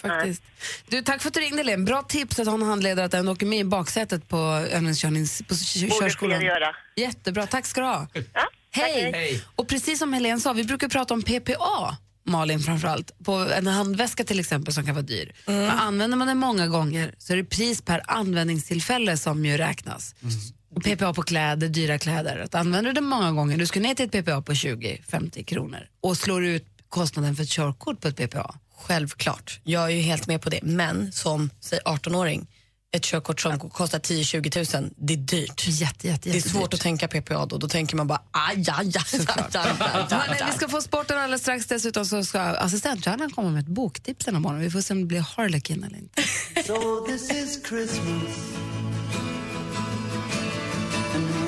Faktiskt. 0.03 0.43
Du, 0.89 1.03
tack 1.03 1.23
för 1.23 1.29
att 1.29 1.35
du 1.35 1.41
ringde, 1.41 1.57
Helene. 1.57 1.85
Bra 1.85 2.03
tips 2.03 2.39
att 2.39 2.47
ha 2.47 2.55
en 2.55 2.63
handledare 2.63 3.05
att 3.07 3.13
den 3.13 3.29
åker 3.29 3.47
med 3.47 3.59
i 3.59 3.65
baksätet 3.65 4.29
på 4.29 4.37
övningskörnings... 4.73 5.39
På 5.39 5.55
Borde 5.55 5.91
körskolan. 6.01 6.39
fler 6.41 6.49
göra. 6.49 6.77
Jättebra, 6.97 7.47
tack 7.47 7.67
ska 7.67 7.81
du 7.81 7.87
ha. 7.87 8.09
Ja, 8.35 8.49
Hej! 8.71 9.13
hej. 9.15 9.45
Och 9.57 9.69
precis 9.69 9.99
som 9.99 10.13
Helene 10.13 10.41
sa, 10.41 10.53
vi 10.53 10.65
brukar 10.65 10.89
prata 10.89 11.15
om 11.15 11.23
PPA, 11.23 11.97
Malin 12.27 12.61
framförallt, 12.61 13.25
på 13.25 13.33
en 13.33 13.67
handväska 13.67 14.25
till 14.25 14.41
exempel 14.41 14.75
som 14.75 14.85
kan 14.87 14.95
vara 14.95 15.03
dyr. 15.03 15.33
Men 15.47 15.71
använder 15.71 16.17
man 16.17 16.27
den 16.29 16.39
många 16.39 16.67
gånger 16.67 17.15
så 17.19 17.33
är 17.33 17.37
det 17.37 17.45
pris 17.45 17.83
per 17.83 18.03
användningstillfälle 18.07 19.17
som 19.17 19.45
ju 19.47 19.57
räknas. 19.57 20.15
Och 20.23 20.31
PPA 20.75 21.15
på 21.15 21.23
kläder, 21.23 21.69
dyra 21.69 21.99
kläder. 21.99 22.39
Att 22.39 22.55
använder 22.55 22.91
du 22.91 22.95
den 22.95 23.05
många 23.05 23.33
gånger, 23.33 23.59
du 23.59 23.67
ska 23.67 23.81
ner 23.81 23.95
till 23.95 24.07
ett 24.07 24.25
PPA 24.25 24.43
på 24.43 24.53
20-50 24.53 25.45
kronor 25.45 25.81
och 26.01 26.17
slår 26.17 26.45
ut 26.45 26.67
kostnaden 26.89 27.37
för 27.37 27.43
ett 27.43 27.49
körkort 27.49 28.01
på 28.01 28.09
ett 28.09 28.17
PPA. 28.17 28.55
Självklart, 28.77 29.61
jag 29.65 29.85
är 29.85 29.89
ju 29.89 30.01
helt 30.01 30.27
med 30.27 30.43
på 30.43 30.51
det. 30.51 30.61
Men 30.63 31.13
som, 31.13 31.51
säg 31.61 31.79
18-åring, 31.85 32.47
ett 32.95 33.05
körkort 33.05 33.41
som 33.41 33.59
kostar 33.59 33.99
10-20 33.99 34.81
000, 34.81 34.91
det 34.97 35.13
är 35.13 35.17
dyrt. 35.17 35.67
Jätte, 35.67 36.07
jätte, 36.07 36.31
det 36.31 36.37
är 36.37 36.41
svårt 36.41 36.75
att 36.75 36.81
tänka 36.81 37.09
PPA 37.09 37.47
då, 37.47 37.59
då 37.59 37.69
tänker 37.69 37.97
man 37.97 38.07
bara 38.07 38.23
aj, 38.31 38.67
aj, 38.73 38.93
aj, 38.97 40.47
vi 40.47 40.53
ska 40.57 40.69
få 40.69 40.81
sporten 40.81 41.19
alldeles 41.19 41.41
strax. 41.41 41.67
Dessutom 41.67 42.07
så 42.07 42.25
ska 42.25 42.41
assistentränaren 42.41 43.31
komma 43.31 43.51
med 43.51 43.61
ett 43.61 43.69
boktips 43.69 44.25
den 44.25 44.35
här 44.35 44.41
morgonen. 44.41 44.65
Vi 44.65 44.71
får 44.71 44.81
se 44.81 44.95
om 44.95 45.01
det 45.01 45.07
blir 45.07 45.21
Harlequin 45.21 45.85
eller 45.85 45.99
inte. 45.99 46.23
So 46.67 47.07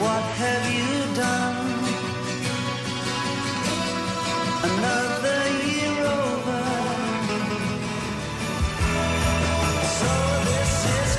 what 0.01 0.25
have 0.43 0.65
you 0.79 0.97
done? 1.15 1.57
Another 4.69 5.41
year 5.71 6.01
over. 6.07 6.63
So 9.99 10.11
this 10.45 10.73
is 10.97 11.11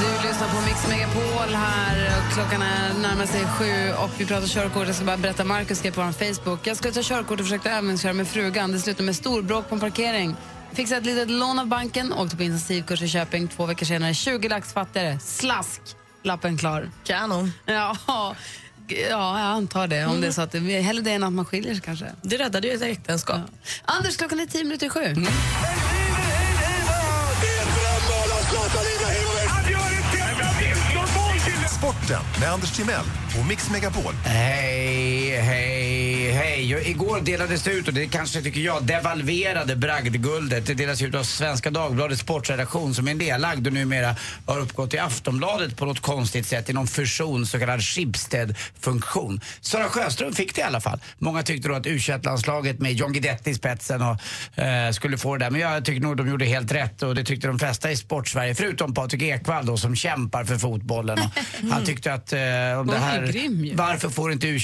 du 0.00 0.28
lyssnar 0.28 0.48
på 0.48 0.60
Mix 0.66 0.88
Megapol 0.88 1.54
här. 1.54 1.96
Klockan 2.34 2.60
närmar 3.02 3.26
sig 3.26 3.44
sju 3.46 3.92
och 4.04 4.10
vi 4.18 4.26
pratar 4.26 4.46
körkort. 4.46 4.86
Jag 4.86 4.96
ska 4.96 5.04
bara 5.04 5.16
berätta, 5.16 5.44
Markus 5.44 5.78
skrev 5.78 5.94
på 5.94 6.02
vår 6.02 6.12
Facebook. 6.12 6.66
Jag 6.66 6.76
skulle 6.76 6.94
ta 6.94 7.02
körkort 7.02 7.40
och 7.40 7.46
försökte 7.46 7.70
övningsköra 7.70 8.12
med 8.12 8.28
frugan. 8.28 8.72
Det 8.72 8.78
slutade 8.78 9.04
med 9.04 9.16
storbråk 9.16 9.68
på 9.68 9.74
en 9.74 9.80
parkering. 9.80 10.36
Fixade 10.72 11.00
ett 11.00 11.06
litet 11.06 11.30
lån 11.30 11.58
av 11.58 11.66
banken, 11.66 12.12
åkte 12.12 12.36
på 12.36 12.42
intensivkurs 12.42 13.02
i 13.02 13.08
Köping. 13.08 13.48
Två 13.48 13.66
veckor 13.66 13.86
senare, 13.86 14.14
20 14.14 14.48
lax 14.48 14.72
fattigare. 14.72 15.18
Slask! 15.18 15.80
Lappen 16.28 16.58
klar. 16.58 16.90
Kanon. 17.04 17.52
Ja, 17.66 17.96
ja, 18.06 18.36
jag 19.10 19.36
antar 19.38 19.86
det. 19.86 20.06
Om 20.06 20.20
det 20.20 20.26
är 20.26 20.32
så 20.32 20.42
att 20.42 20.52
det, 20.52 20.58
hellre 20.58 21.02
det 21.02 21.10
än 21.10 21.24
att 21.24 21.32
man 21.32 21.44
skiljer 21.44 21.74
sig 21.74 21.82
kanske. 21.82 22.06
Det 22.22 22.36
räddade 22.36 22.68
ju 22.68 22.74
ett 22.74 22.82
äktenskap. 22.82 23.40
Anders, 23.84 24.16
klockan 24.16 24.40
är 24.40 24.46
tio 24.46 24.64
minuter 24.64 24.86
i 24.86 24.90
sju. 24.90 25.14
Sporten 31.88 32.22
med 32.40 32.52
Anders 32.52 32.76
Timell 32.76 33.04
och 33.40 33.46
Mix 33.46 33.70
Megapol. 33.70 34.14
Hej, 34.24 35.40
hej, 35.40 36.30
hej. 36.30 36.90
Igår 36.90 37.20
delades 37.20 37.62
det 37.62 37.70
ut, 37.70 37.88
och 37.88 37.94
det 37.94 38.06
kanske 38.06 38.42
tycker 38.42 38.60
jag 38.60 38.84
devalverade 38.84 39.76
bragdguldet. 39.76 40.66
Det 40.66 40.74
delas 40.74 41.02
ut 41.02 41.14
av 41.14 41.22
Svenska 41.22 41.70
Dagbladets 41.70 42.20
sportredaktion 42.20 42.94
som 42.94 43.08
är 43.08 43.14
nedlagd 43.14 43.66
och 43.66 43.72
numera 43.72 44.16
har 44.46 44.58
uppgått 44.60 44.94
i 44.94 44.98
Aftonbladet 44.98 45.76
på 45.76 45.84
något 45.84 46.00
konstigt 46.00 46.46
sätt 46.46 46.70
i 46.70 46.72
någon 46.72 46.86
fusion, 46.86 47.46
så 47.46 47.58
kallad 47.58 47.82
Schibsted-funktion. 47.82 49.40
Sara 49.60 49.84
Sjöström 49.84 50.32
fick 50.32 50.54
det 50.54 50.60
i 50.60 50.64
alla 50.64 50.80
fall. 50.80 51.00
Många 51.18 51.42
tyckte 51.42 51.68
då 51.68 51.74
att 51.74 51.86
u 51.86 51.98
landslaget 52.22 52.80
med 52.80 52.92
John 52.92 53.12
Guidetti 53.12 53.50
i 53.50 53.54
spetsen 53.54 54.02
och, 54.02 54.62
eh, 54.62 54.90
skulle 54.90 55.18
få 55.18 55.36
det 55.36 55.44
där. 55.44 55.50
Men 55.50 55.60
jag 55.60 55.84
tycker 55.84 56.00
nog 56.00 56.16
de 56.16 56.28
gjorde 56.28 56.44
helt 56.44 56.72
rätt 56.72 57.02
och 57.02 57.14
det 57.14 57.24
tyckte 57.24 57.46
de 57.46 57.58
flesta 57.58 57.90
i 57.90 57.96
sportsverige, 57.96 58.54
förutom 58.54 58.94
Patrik 58.94 59.22
Ekwall 59.22 59.66
då 59.66 59.76
som 59.76 59.96
kämpar 59.96 60.44
för 60.44 60.58
fotbollen. 60.58 61.18
Han 61.78 61.86
tyckte 61.86 62.12
att 62.12 62.32
eh, 62.32 62.38
om 62.38 62.86
det 62.86 62.94
är 62.94 62.98
här, 62.98 63.26
grym 63.26 63.70
varför 63.74 64.08
får 64.08 64.32
inte 64.32 64.48
u 64.48 64.58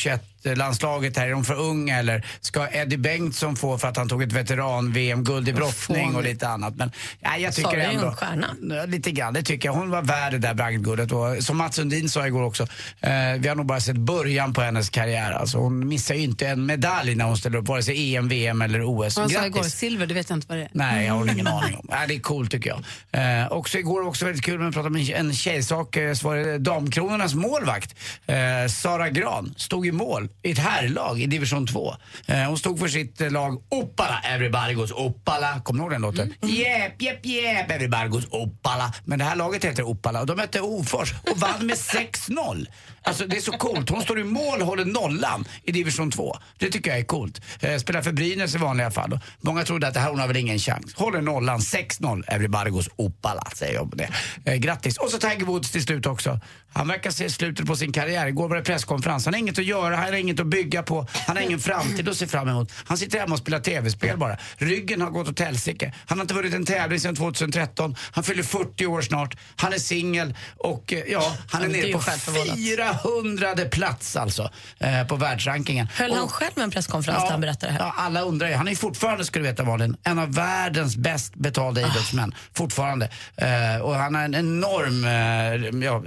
landslaget 0.44 1.16
här, 1.16 1.26
är 1.26 1.30
de 1.30 1.44
för 1.44 1.54
unga 1.60 1.98
eller 1.98 2.26
ska 2.40 2.68
Eddie 2.72 2.96
Bengtsson 2.96 3.56
få 3.56 3.78
för 3.78 3.88
att 3.88 3.96
han 3.96 4.08
tog 4.08 4.22
ett 4.22 4.32
veteran-VM-guld 4.32 5.48
i 5.48 5.52
brottning 5.52 6.14
och 6.16 6.22
lite 6.22 6.48
annat. 6.48 6.76
Men 6.76 6.90
ja, 7.20 7.36
jag 7.36 7.54
tycker 7.54 7.70
Sara 7.70 7.82
är 7.82 7.88
ändå... 7.94 8.06
en 8.06 8.16
stjärna. 8.16 8.84
Lite 8.86 9.10
grann, 9.10 9.34
det 9.34 9.42
tycker 9.42 9.68
jag. 9.68 9.74
Hon 9.74 9.90
var 9.90 10.02
värd 10.02 10.32
det 10.32 10.38
där 10.38 10.54
bragdguldet 10.54 11.12
och 11.12 11.44
som 11.44 11.56
Mats 11.56 11.76
Sundin 11.76 12.08
sa 12.08 12.26
igår 12.26 12.42
också, 12.42 12.62
eh, 13.00 13.10
vi 13.38 13.48
har 13.48 13.54
nog 13.54 13.66
bara 13.66 13.80
sett 13.80 13.96
början 13.96 14.52
på 14.52 14.60
hennes 14.60 14.90
karriär. 14.90 15.32
Alltså, 15.32 15.58
hon 15.58 15.88
missar 15.88 16.14
ju 16.14 16.20
inte 16.22 16.46
en 16.48 16.66
medalj 16.66 17.14
när 17.14 17.24
hon 17.24 17.36
ställer 17.36 17.58
upp, 17.58 17.68
vare 17.68 17.82
sig 17.82 18.16
EM, 18.16 18.28
VM 18.28 18.62
eller 18.62 18.82
OS. 18.84 19.16
Han 19.16 19.30
sa 19.30 19.46
igår, 19.46 19.62
silver, 19.62 20.06
det 20.06 20.14
vet 20.14 20.30
jag 20.30 20.36
inte 20.36 20.46
vad 20.48 20.58
det 20.58 20.62
är. 20.62 20.70
Nej, 20.72 21.06
jag 21.06 21.14
har 21.14 21.32
ingen 21.32 21.46
aning 21.46 21.74
om. 21.76 21.86
Nej, 21.90 22.08
det 22.08 22.14
är 22.14 22.20
coolt 22.20 22.50
tycker 22.50 22.70
jag. 22.70 23.42
Eh, 23.42 23.52
också 23.52 23.78
igår 23.78 24.02
var 24.02 24.08
också 24.08 24.24
väldigt 24.24 24.44
kul 24.44 24.58
när 24.58 24.66
vi 24.66 24.72
pratade 24.72 24.88
om 24.88 24.96
en- 25.14 25.34
tjejsak. 25.34 25.96
Eh, 25.96 26.14
så 26.14 26.28
var 26.28 26.36
det 26.36 26.58
Damkronornas 26.58 27.34
målvakt, 27.34 27.94
eh, 28.26 28.36
Sara 28.70 29.10
Gran, 29.10 29.54
stod 29.56 29.86
i 29.86 29.92
mål 29.92 30.28
i 30.42 30.50
ett 30.50 30.58
herrlag 30.58 31.20
i 31.20 31.26
division 31.26 31.66
2. 31.66 31.94
Eh, 32.26 32.36
hon 32.38 32.58
stod 32.58 32.78
för 32.78 32.88
sitt 32.88 33.32
lag 33.32 33.62
Oppala, 33.70 34.20
everybody 34.24 34.74
goes 34.74 34.90
Oppala. 34.92 35.60
Kommer 35.60 35.78
du 35.78 35.84
ihåg 35.84 35.92
den 35.92 36.02
låten? 36.02 36.34
Jep, 36.42 37.02
jep, 37.02 37.26
jep, 37.26 37.70
everybody 37.70 38.08
goes 38.08 38.26
Oppala. 38.30 38.92
Men 39.04 39.18
det 39.18 39.24
här 39.24 39.36
laget 39.36 39.64
heter 39.64 39.82
Oppala 39.82 40.20
och 40.20 40.26
de 40.26 40.36
mötte 40.36 40.60
Ofors 40.60 41.12
och 41.30 41.38
vann 41.38 41.66
med 41.66 41.76
6-0. 42.28 42.66
Alltså 43.02 43.26
det 43.26 43.36
är 43.36 43.40
så 43.40 43.52
coolt. 43.52 43.90
Hon 43.90 44.02
står 44.02 44.20
i 44.20 44.24
mål 44.24 44.60
och 44.60 44.66
håller 44.66 44.84
nollan 44.84 45.44
i 45.62 45.72
division 45.72 46.10
2. 46.10 46.36
Det 46.58 46.70
tycker 46.70 46.90
jag 46.90 47.00
är 47.00 47.04
coolt. 47.04 47.40
Eh, 47.60 47.76
spelar 47.76 48.02
för 48.02 48.12
Brynäs 48.12 48.54
i 48.54 48.58
vanliga 48.58 48.90
fall. 48.90 49.20
Många 49.40 49.64
trodde 49.64 49.88
att 49.88 49.94
det 49.94 50.00
här 50.00 50.10
hon 50.10 50.18
har 50.18 50.26
väl 50.26 50.36
ingen 50.36 50.58
chans. 50.58 50.94
Håller 50.94 51.20
nollan, 51.20 51.58
6-0. 51.60 52.24
Everybody 52.26 52.70
goes 52.70 52.88
Oppala, 52.96 53.42
säger 53.54 53.74
jag 53.74 53.90
på 53.90 53.96
det. 53.96 54.08
Eh, 54.44 54.54
grattis. 54.54 54.96
Och 54.98 55.10
så 55.10 55.18
Tiger 55.18 55.44
Woods 55.44 55.70
till 55.70 55.82
slut 55.82 56.06
också. 56.06 56.40
Han 56.74 56.88
verkar 56.88 57.10
se 57.10 57.30
slutet 57.30 57.66
på 57.66 57.76
sin 57.76 57.92
karriär. 57.92 58.26
Igår 58.26 58.48
var 58.48 58.56
det 58.56 58.62
presskonferens. 58.62 59.24
Han 59.24 59.34
har 59.34 59.38
inget 59.38 59.58
att 59.58 59.64
göra, 59.64 59.96
han 59.96 60.04
har 60.04 60.12
inget 60.12 60.40
att 60.40 60.46
bygga 60.46 60.82
på. 60.82 61.06
Han 61.26 61.36
har 61.36 61.42
ingen 61.42 61.60
framtid 61.60 62.08
att 62.08 62.16
se 62.16 62.26
fram 62.26 62.48
emot. 62.48 62.72
Han 62.84 62.98
sitter 62.98 63.18
hemma 63.18 63.32
och 63.32 63.38
spelar 63.38 63.60
tv-spel 63.60 64.18
bara. 64.18 64.36
Ryggen 64.56 65.00
har 65.00 65.10
gått 65.10 65.28
åt 65.28 65.40
helsike. 65.40 65.92
Han 66.06 66.18
har 66.18 66.24
inte 66.24 66.34
vunnit 66.34 66.54
en 66.54 66.66
tävling 66.66 67.00
sedan 67.00 67.16
2013. 67.16 67.96
Han 68.12 68.24
fyller 68.24 68.42
40 68.42 68.86
år 68.86 69.02
snart. 69.02 69.36
Han 69.56 69.72
är 69.72 69.78
singel 69.78 70.34
och 70.56 70.92
eh, 70.92 70.98
ja, 71.08 71.36
han 71.50 71.62
är 71.62 71.66
Ja, 71.66 71.72
nere 71.82 71.92
på 71.92 71.98
självförvållat. 71.98 72.56
400 72.56 73.54
plats 73.70 74.16
alltså 74.16 74.50
eh, 74.78 75.04
på 75.06 75.16
världsrankingen. 75.16 75.88
Höll 75.94 76.12
han 76.12 76.22
Och- 76.22 76.30
själv 76.32 76.52
en 76.58 76.70
presskonferens 76.70 77.22
där 77.22 77.30
han 77.30 77.40
berättade 77.40 77.72
det 77.72 77.78
här? 77.78 77.80
Ja, 77.86 77.94
alla 77.96 78.20
undrar 78.20 78.48
ju. 78.48 78.54
Han 78.54 78.68
är 78.68 78.74
fortfarande, 78.74 79.24
ska 79.24 79.38
du 79.38 79.44
veta 79.44 79.64
Malin, 79.64 79.96
en 80.02 80.18
av 80.18 80.34
världens 80.34 80.96
bäst 80.96 81.34
betalda 81.34 81.80
Ah. 81.84 81.88
idrottsmän. 81.90 82.34
Fortfarande. 82.54 83.08
Eh, 83.36 83.80
och 83.82 83.94
han 83.94 84.14
har 84.14 84.22
en 84.22 84.34
enorm 84.34 85.04
eh, 85.04 85.84
ja, 85.86 86.02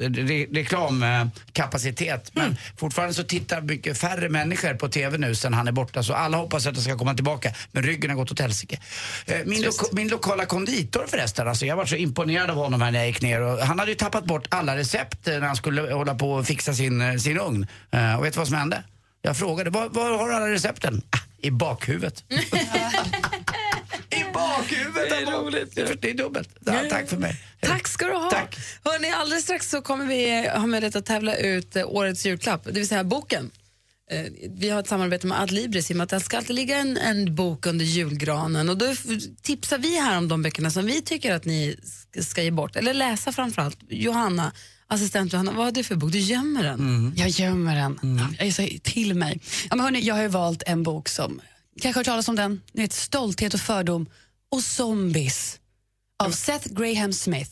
re 0.57 0.63
reklamkapacitet. 0.63 2.35
Mm. 2.35 2.47
Men 2.47 2.57
fortfarande 2.77 3.13
så 3.13 3.23
tittar 3.23 3.61
mycket 3.61 3.97
färre 3.97 4.29
människor 4.29 4.73
på 4.73 4.87
TV 4.89 5.17
nu 5.17 5.35
sen 5.35 5.53
han 5.53 5.67
är 5.67 5.71
borta. 5.71 6.03
Så 6.03 6.13
alla 6.13 6.37
hoppas 6.37 6.65
att 6.67 6.75
det 6.75 6.81
ska 6.81 6.97
komma 6.97 7.13
tillbaka. 7.13 7.53
Men 7.71 7.83
ryggen 7.83 8.09
har 8.09 8.17
gått 8.17 8.31
åt 8.31 8.39
helsike. 8.39 8.79
Eh, 9.25 9.37
min, 9.45 9.61
lo- 9.61 9.71
min 9.91 10.07
lokala 10.07 10.45
konditor 10.45 11.05
förresten, 11.07 11.47
alltså 11.47 11.65
jag 11.65 11.75
var 11.75 11.85
så 11.85 11.95
imponerad 11.95 12.49
av 12.49 12.55
honom 12.55 12.81
här 12.81 12.91
när 12.91 12.99
jag 12.99 13.07
gick 13.07 13.21
ner. 13.21 13.41
Och 13.41 13.59
han 13.59 13.79
hade 13.79 13.91
ju 13.91 13.97
tappat 13.97 14.25
bort 14.25 14.47
alla 14.49 14.77
recept 14.77 15.27
eh, 15.27 15.33
när 15.33 15.47
han 15.47 15.55
skulle 15.55 15.93
hålla 15.93 16.15
på 16.15 16.31
och 16.31 16.45
fixa 16.45 16.73
sin, 16.73 17.01
eh, 17.01 17.15
sin 17.15 17.39
ugn. 17.39 17.67
Och 18.17 18.25
vet 18.25 18.33
du 18.33 18.37
vad 18.39 18.47
som 18.47 18.57
hände? 18.57 18.83
Jag 19.21 19.37
frågade, 19.37 19.69
var, 19.69 19.89
var 19.89 20.17
har 20.17 20.29
du 20.29 20.35
alla 20.35 20.49
recepten? 20.49 21.01
Ah, 21.09 21.17
I 21.41 21.51
bakhuvudet. 21.51 22.23
Bakhuvudet! 24.37 25.09
Det 25.09 25.15
är 25.15 25.31
roligt. 25.31 25.75
Det 26.01 26.09
är 26.09 26.13
dubbelt. 26.13 26.49
Ja, 26.65 26.73
tack 26.89 27.09
för 27.09 27.17
mig. 27.17 27.35
Tack 27.61 27.87
ska 27.87 28.05
du 28.05 28.13
ha. 28.13 28.29
Tack. 28.29 28.57
Hörrni, 28.83 29.09
alldeles 29.11 29.43
strax 29.43 29.69
så 29.69 29.81
kommer 29.81 30.05
vi 30.05 30.47
ha 30.49 30.67
möjlighet 30.67 30.95
att 30.95 31.05
tävla 31.05 31.35
ut 31.35 31.75
eh, 31.75 31.87
årets 31.87 32.25
julklapp, 32.25 32.63
det 32.63 32.71
vill 32.71 32.87
säga 32.87 33.03
boken. 33.03 33.51
Eh, 34.11 34.25
Vi 34.49 34.69
har 34.69 34.79
ett 34.79 34.87
samarbete 34.87 35.27
med 35.27 35.41
Adlibris 35.41 35.89
i 35.91 35.93
och 35.93 35.97
med 35.97 36.03
att 36.03 36.09
det 36.09 36.19
ska 36.19 36.37
alltid 36.37 36.55
ligga 36.55 36.77
en, 36.77 36.97
en 36.97 37.35
bok 37.35 37.65
under 37.65 37.85
julgranen 37.85 38.69
och 38.69 38.77
då 38.77 38.95
tipsar 39.41 39.77
vi 39.77 39.99
här 39.99 40.17
om 40.17 40.27
de 40.27 40.41
böckerna 40.41 40.71
som 40.71 40.85
vi 40.85 41.01
tycker 41.01 41.33
att 41.33 41.45
ni 41.45 41.75
ska, 42.21 42.43
ge 42.43 42.51
bort, 42.51 42.75
eller 42.75 42.93
läsa 42.93 43.31
framförallt. 43.31 43.77
Johanna, 43.89 44.51
assistent 44.87 45.33
Johanna, 45.33 45.51
vad 45.51 45.65
har 45.65 45.71
du 45.71 45.83
för 45.83 45.95
bok? 45.95 46.11
Du 46.11 46.19
gömmer 46.19 46.63
den. 46.63 47.13
Jag 47.17 47.29
gömmer 47.29 47.75
den. 47.75 48.21
Jag 48.39 48.47
är 48.47 48.51
så 48.51 48.67
till 48.83 49.13
mig. 49.15 49.39
Ja, 49.69 49.75
men 49.75 49.79
hörni, 49.85 49.99
jag 50.01 50.15
har 50.15 50.21
ju 50.21 50.27
valt 50.27 50.63
en 50.65 50.83
bok 50.83 51.09
som, 51.09 51.41
kanske 51.81 51.87
har 51.97 52.01
hört 52.01 52.05
talas 52.05 52.27
om 52.27 52.35
den, 52.35 52.61
ni 52.71 52.81
vet 52.81 52.93
Stolthet 52.93 53.53
och 53.53 53.59
fördom 53.59 54.09
och 54.51 54.63
zombies 54.63 55.59
av 56.23 56.31
Seth 56.31 56.67
Graham 56.73 57.13
Smith. 57.13 57.51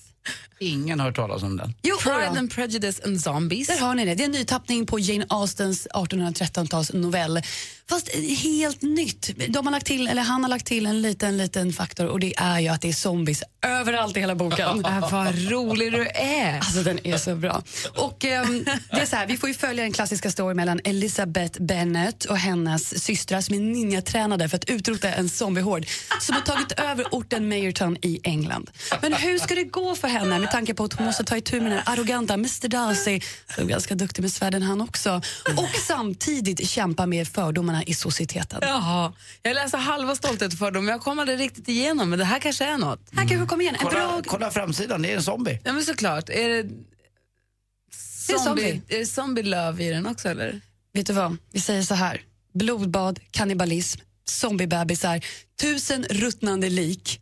Ingen 0.60 1.00
har 1.00 1.08
hört 1.08 1.16
talas 1.16 1.44
om 1.44 1.58
den. 1.58 1.74
Jo, 1.84 1.98
Pride 1.98 2.40
and 2.40 2.52
Prejudice 2.52 3.00
and 3.06 3.22
Zombies. 3.22 3.68
Där 3.68 3.80
har 3.80 3.96
ni 3.96 4.06
det. 4.06 4.16
Det 4.16 4.24
är 4.24 4.26
en 4.26 4.32
nytappning 4.32 4.86
på 4.86 5.00
Jane 5.00 5.26
Austens 5.30 5.88
1813-tals 5.94 6.94
novell. 6.94 7.42
Fast 7.90 8.10
helt 8.44 8.82
nytt. 8.82 9.30
De 9.50 9.68
har 9.68 9.72
lagt 9.72 9.86
till, 9.86 10.08
eller 10.08 10.22
han 10.22 10.44
har 10.44 10.50
lagt 10.50 10.66
till 10.66 10.86
en 10.86 11.02
liten, 11.02 11.38
liten 11.38 11.74
faktor 11.74 12.06
och 12.06 12.20
det 12.20 12.34
är 12.38 12.60
ju 12.60 12.68
att 12.68 12.82
det 12.82 12.90
är 12.90 12.94
zombies 12.94 13.44
överallt 13.66 14.18
i 14.18 14.20
hela 14.20 14.36
boken. 14.36 14.86
Äh, 14.86 15.12
vad 15.12 15.52
rolig 15.52 15.92
du 15.92 16.08
är. 16.16 16.56
Alltså 16.56 16.84
den 16.84 17.08
är 17.08 17.18
så 17.18 17.36
bra. 17.36 17.64
Och 17.96 18.26
ehm, 18.26 18.66
det 18.92 19.02
är 19.02 19.06
så 19.06 19.16
här, 19.16 19.28
vi 19.28 19.38
får 19.38 19.50
ju 19.50 19.56
följa 19.56 19.84
den 19.84 19.94
klassiska 19.94 20.32
storyn 20.32 20.58
mellan 20.58 20.80
Elizabeth 20.84 21.62
Bennet 21.62 22.26
och 22.26 22.38
hennes 22.38 23.04
systrar 23.04 23.42
som 23.42 23.56
är 23.56 23.60
ninjatränade 23.60 24.50
för 24.50 24.58
att 24.58 24.70
utrota 24.70 25.10
en 25.10 25.30
zombiehord 25.30 25.86
som 26.22 26.36
har 26.36 26.42
tagit 26.42 26.72
över 26.72 27.06
orten 27.12 27.50
Mayerton 27.50 27.98
i 28.02 28.20
England. 28.24 28.72
Men 29.02 29.14
hur 29.14 29.40
ska 29.40 29.56
det 29.56 29.64
gå 29.64 29.96
för 29.96 30.08
henne 30.08 30.40
med 30.40 30.52
tanke 30.52 30.74
på 30.74 30.84
att 30.84 30.94
hon 30.94 31.06
måste 31.06 31.24
ta 31.24 31.38
itu 31.38 31.62
med 31.62 31.72
den 31.72 31.82
arroganta 31.86 32.34
Mr 32.34 32.68
Darcy 32.68 33.20
som 33.56 33.64
är 33.64 33.68
ganska 33.68 33.96
duktig 33.96 34.22
med 34.22 34.32
svärden 34.32 34.64
han 34.64 34.82
också 34.82 35.22
och 35.58 35.70
samtidigt 35.88 36.70
kämpa 36.70 37.06
med 37.06 37.28
fördomarna 37.28 37.75
i 37.84 37.94
societeten. 37.94 38.60
Jaha, 38.62 39.14
jag 39.42 39.54
läser 39.56 39.78
halva 39.78 40.16
Stolthet 40.16 40.54
och 40.54 40.60
fördom, 40.60 40.86
men 40.86 40.92
jag 40.92 41.02
kommer 41.02 41.22
aldrig 41.22 41.40
riktigt 41.40 41.68
igenom, 41.70 42.10
men 42.10 42.20
det 42.20 42.26
här 42.26 42.40
kanske 42.40 42.66
är 42.66 42.78
något. 42.78 43.00
Här 43.12 43.28
kanske 43.28 43.46
kommer 43.48 43.64
igen. 43.64 43.76
En 43.76 43.82
Kolla, 43.86 44.00
bra... 44.00 44.22
kolla 44.26 44.52
framsidan, 44.52 45.02
det 45.02 45.12
är 45.12 45.16
en 45.16 45.24
zombie. 45.24 45.60
Ja, 45.64 45.74
men 45.74 45.84
såklart. 45.84 46.30
Är 46.30 46.50
det 46.50 46.64
Det 46.64 48.34
är 48.34 48.38
zombie, 48.38 48.62
zombie. 48.62 48.82
är 48.88 49.00
det 49.00 49.06
zombie 49.06 49.44
love 49.44 49.84
i 49.84 49.90
den 49.90 50.06
också, 50.08 50.30
eller? 50.30 50.62
Vet 50.94 51.08
du 51.08 51.14
vad? 51.14 51.38
Vi 51.52 51.60
säger 51.60 51.82
så 51.82 51.94
här. 51.96 52.22
Blodbad, 52.54 53.20
kannibalism, 53.32 54.02
zombiebebisar, 54.26 55.22
tusen 55.62 56.04
ruttnande 56.10 56.70
lik 56.70 57.22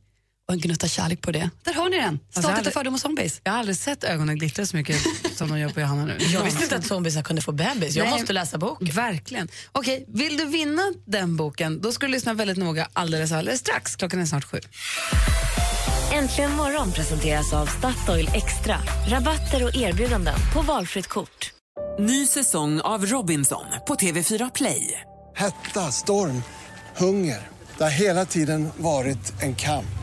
och 0.53 0.57
en 0.57 0.61
gnutta 0.61 0.87
kärlek 0.87 1.21
på 1.21 1.31
det. 1.31 1.49
Där 1.63 1.73
har 1.73 1.89
ni 1.89 1.97
den. 1.97 2.19
Stolthet 2.29 2.55
hade- 2.55 2.67
och 2.67 2.73
fördom 2.73 2.93
och 2.93 2.99
zombies. 2.99 3.41
Jag 3.43 3.51
har 3.51 3.59
aldrig 3.59 3.77
sett 3.77 4.03
ögonen 4.03 4.37
glittra 4.37 4.65
så 4.65 4.75
mycket 4.75 4.97
som 5.35 5.49
de 5.49 5.59
gör 5.59 5.69
på 5.69 5.79
Johanna 5.79 6.05
nu. 6.05 6.17
Jag 6.19 6.43
visste 6.43 6.63
inte 6.63 6.75
att 6.75 6.85
zombiesar 6.85 7.21
kunde 7.23 7.41
få 7.41 7.51
bebis. 7.51 7.95
Jag 7.95 8.03
Nej. 8.03 8.13
måste 8.13 8.33
läsa 8.33 8.57
boken. 8.57 8.87
Verkligen. 8.95 9.47
Okej, 9.71 10.05
vill 10.07 10.37
du 10.37 10.45
vinna 10.45 10.81
den 11.05 11.37
boken, 11.37 11.81
då 11.81 11.91
ska 11.91 12.05
du 12.05 12.11
lyssna 12.11 12.33
väldigt 12.33 12.57
noga 12.57 12.87
alldeles, 12.93 13.31
alldeles 13.31 13.59
strax. 13.59 13.95
Klockan 13.95 14.21
är 14.21 14.25
snart 14.25 14.43
sju. 14.43 14.59
Äntligen 16.13 16.51
morgon 16.55 16.91
presenteras 16.91 17.53
av 17.53 17.65
Statoil 17.65 18.29
Extra. 18.33 18.79
Rabatter 19.07 19.63
och 19.63 19.75
erbjudanden 19.75 20.35
på 20.53 20.61
valfritt 20.61 21.07
kort. 21.07 21.51
Ny 21.99 22.27
säsong 22.27 22.81
av 22.81 23.05
Robinson 23.05 23.65
på 23.87 23.95
TV4 23.95 24.51
Play. 24.55 25.01
Hetta, 25.35 25.91
storm, 25.91 26.43
hunger. 26.97 27.47
Det 27.77 27.83
har 27.83 27.91
hela 27.91 28.25
tiden 28.25 28.69
varit 28.77 29.41
en 29.41 29.55
kamp. 29.55 30.02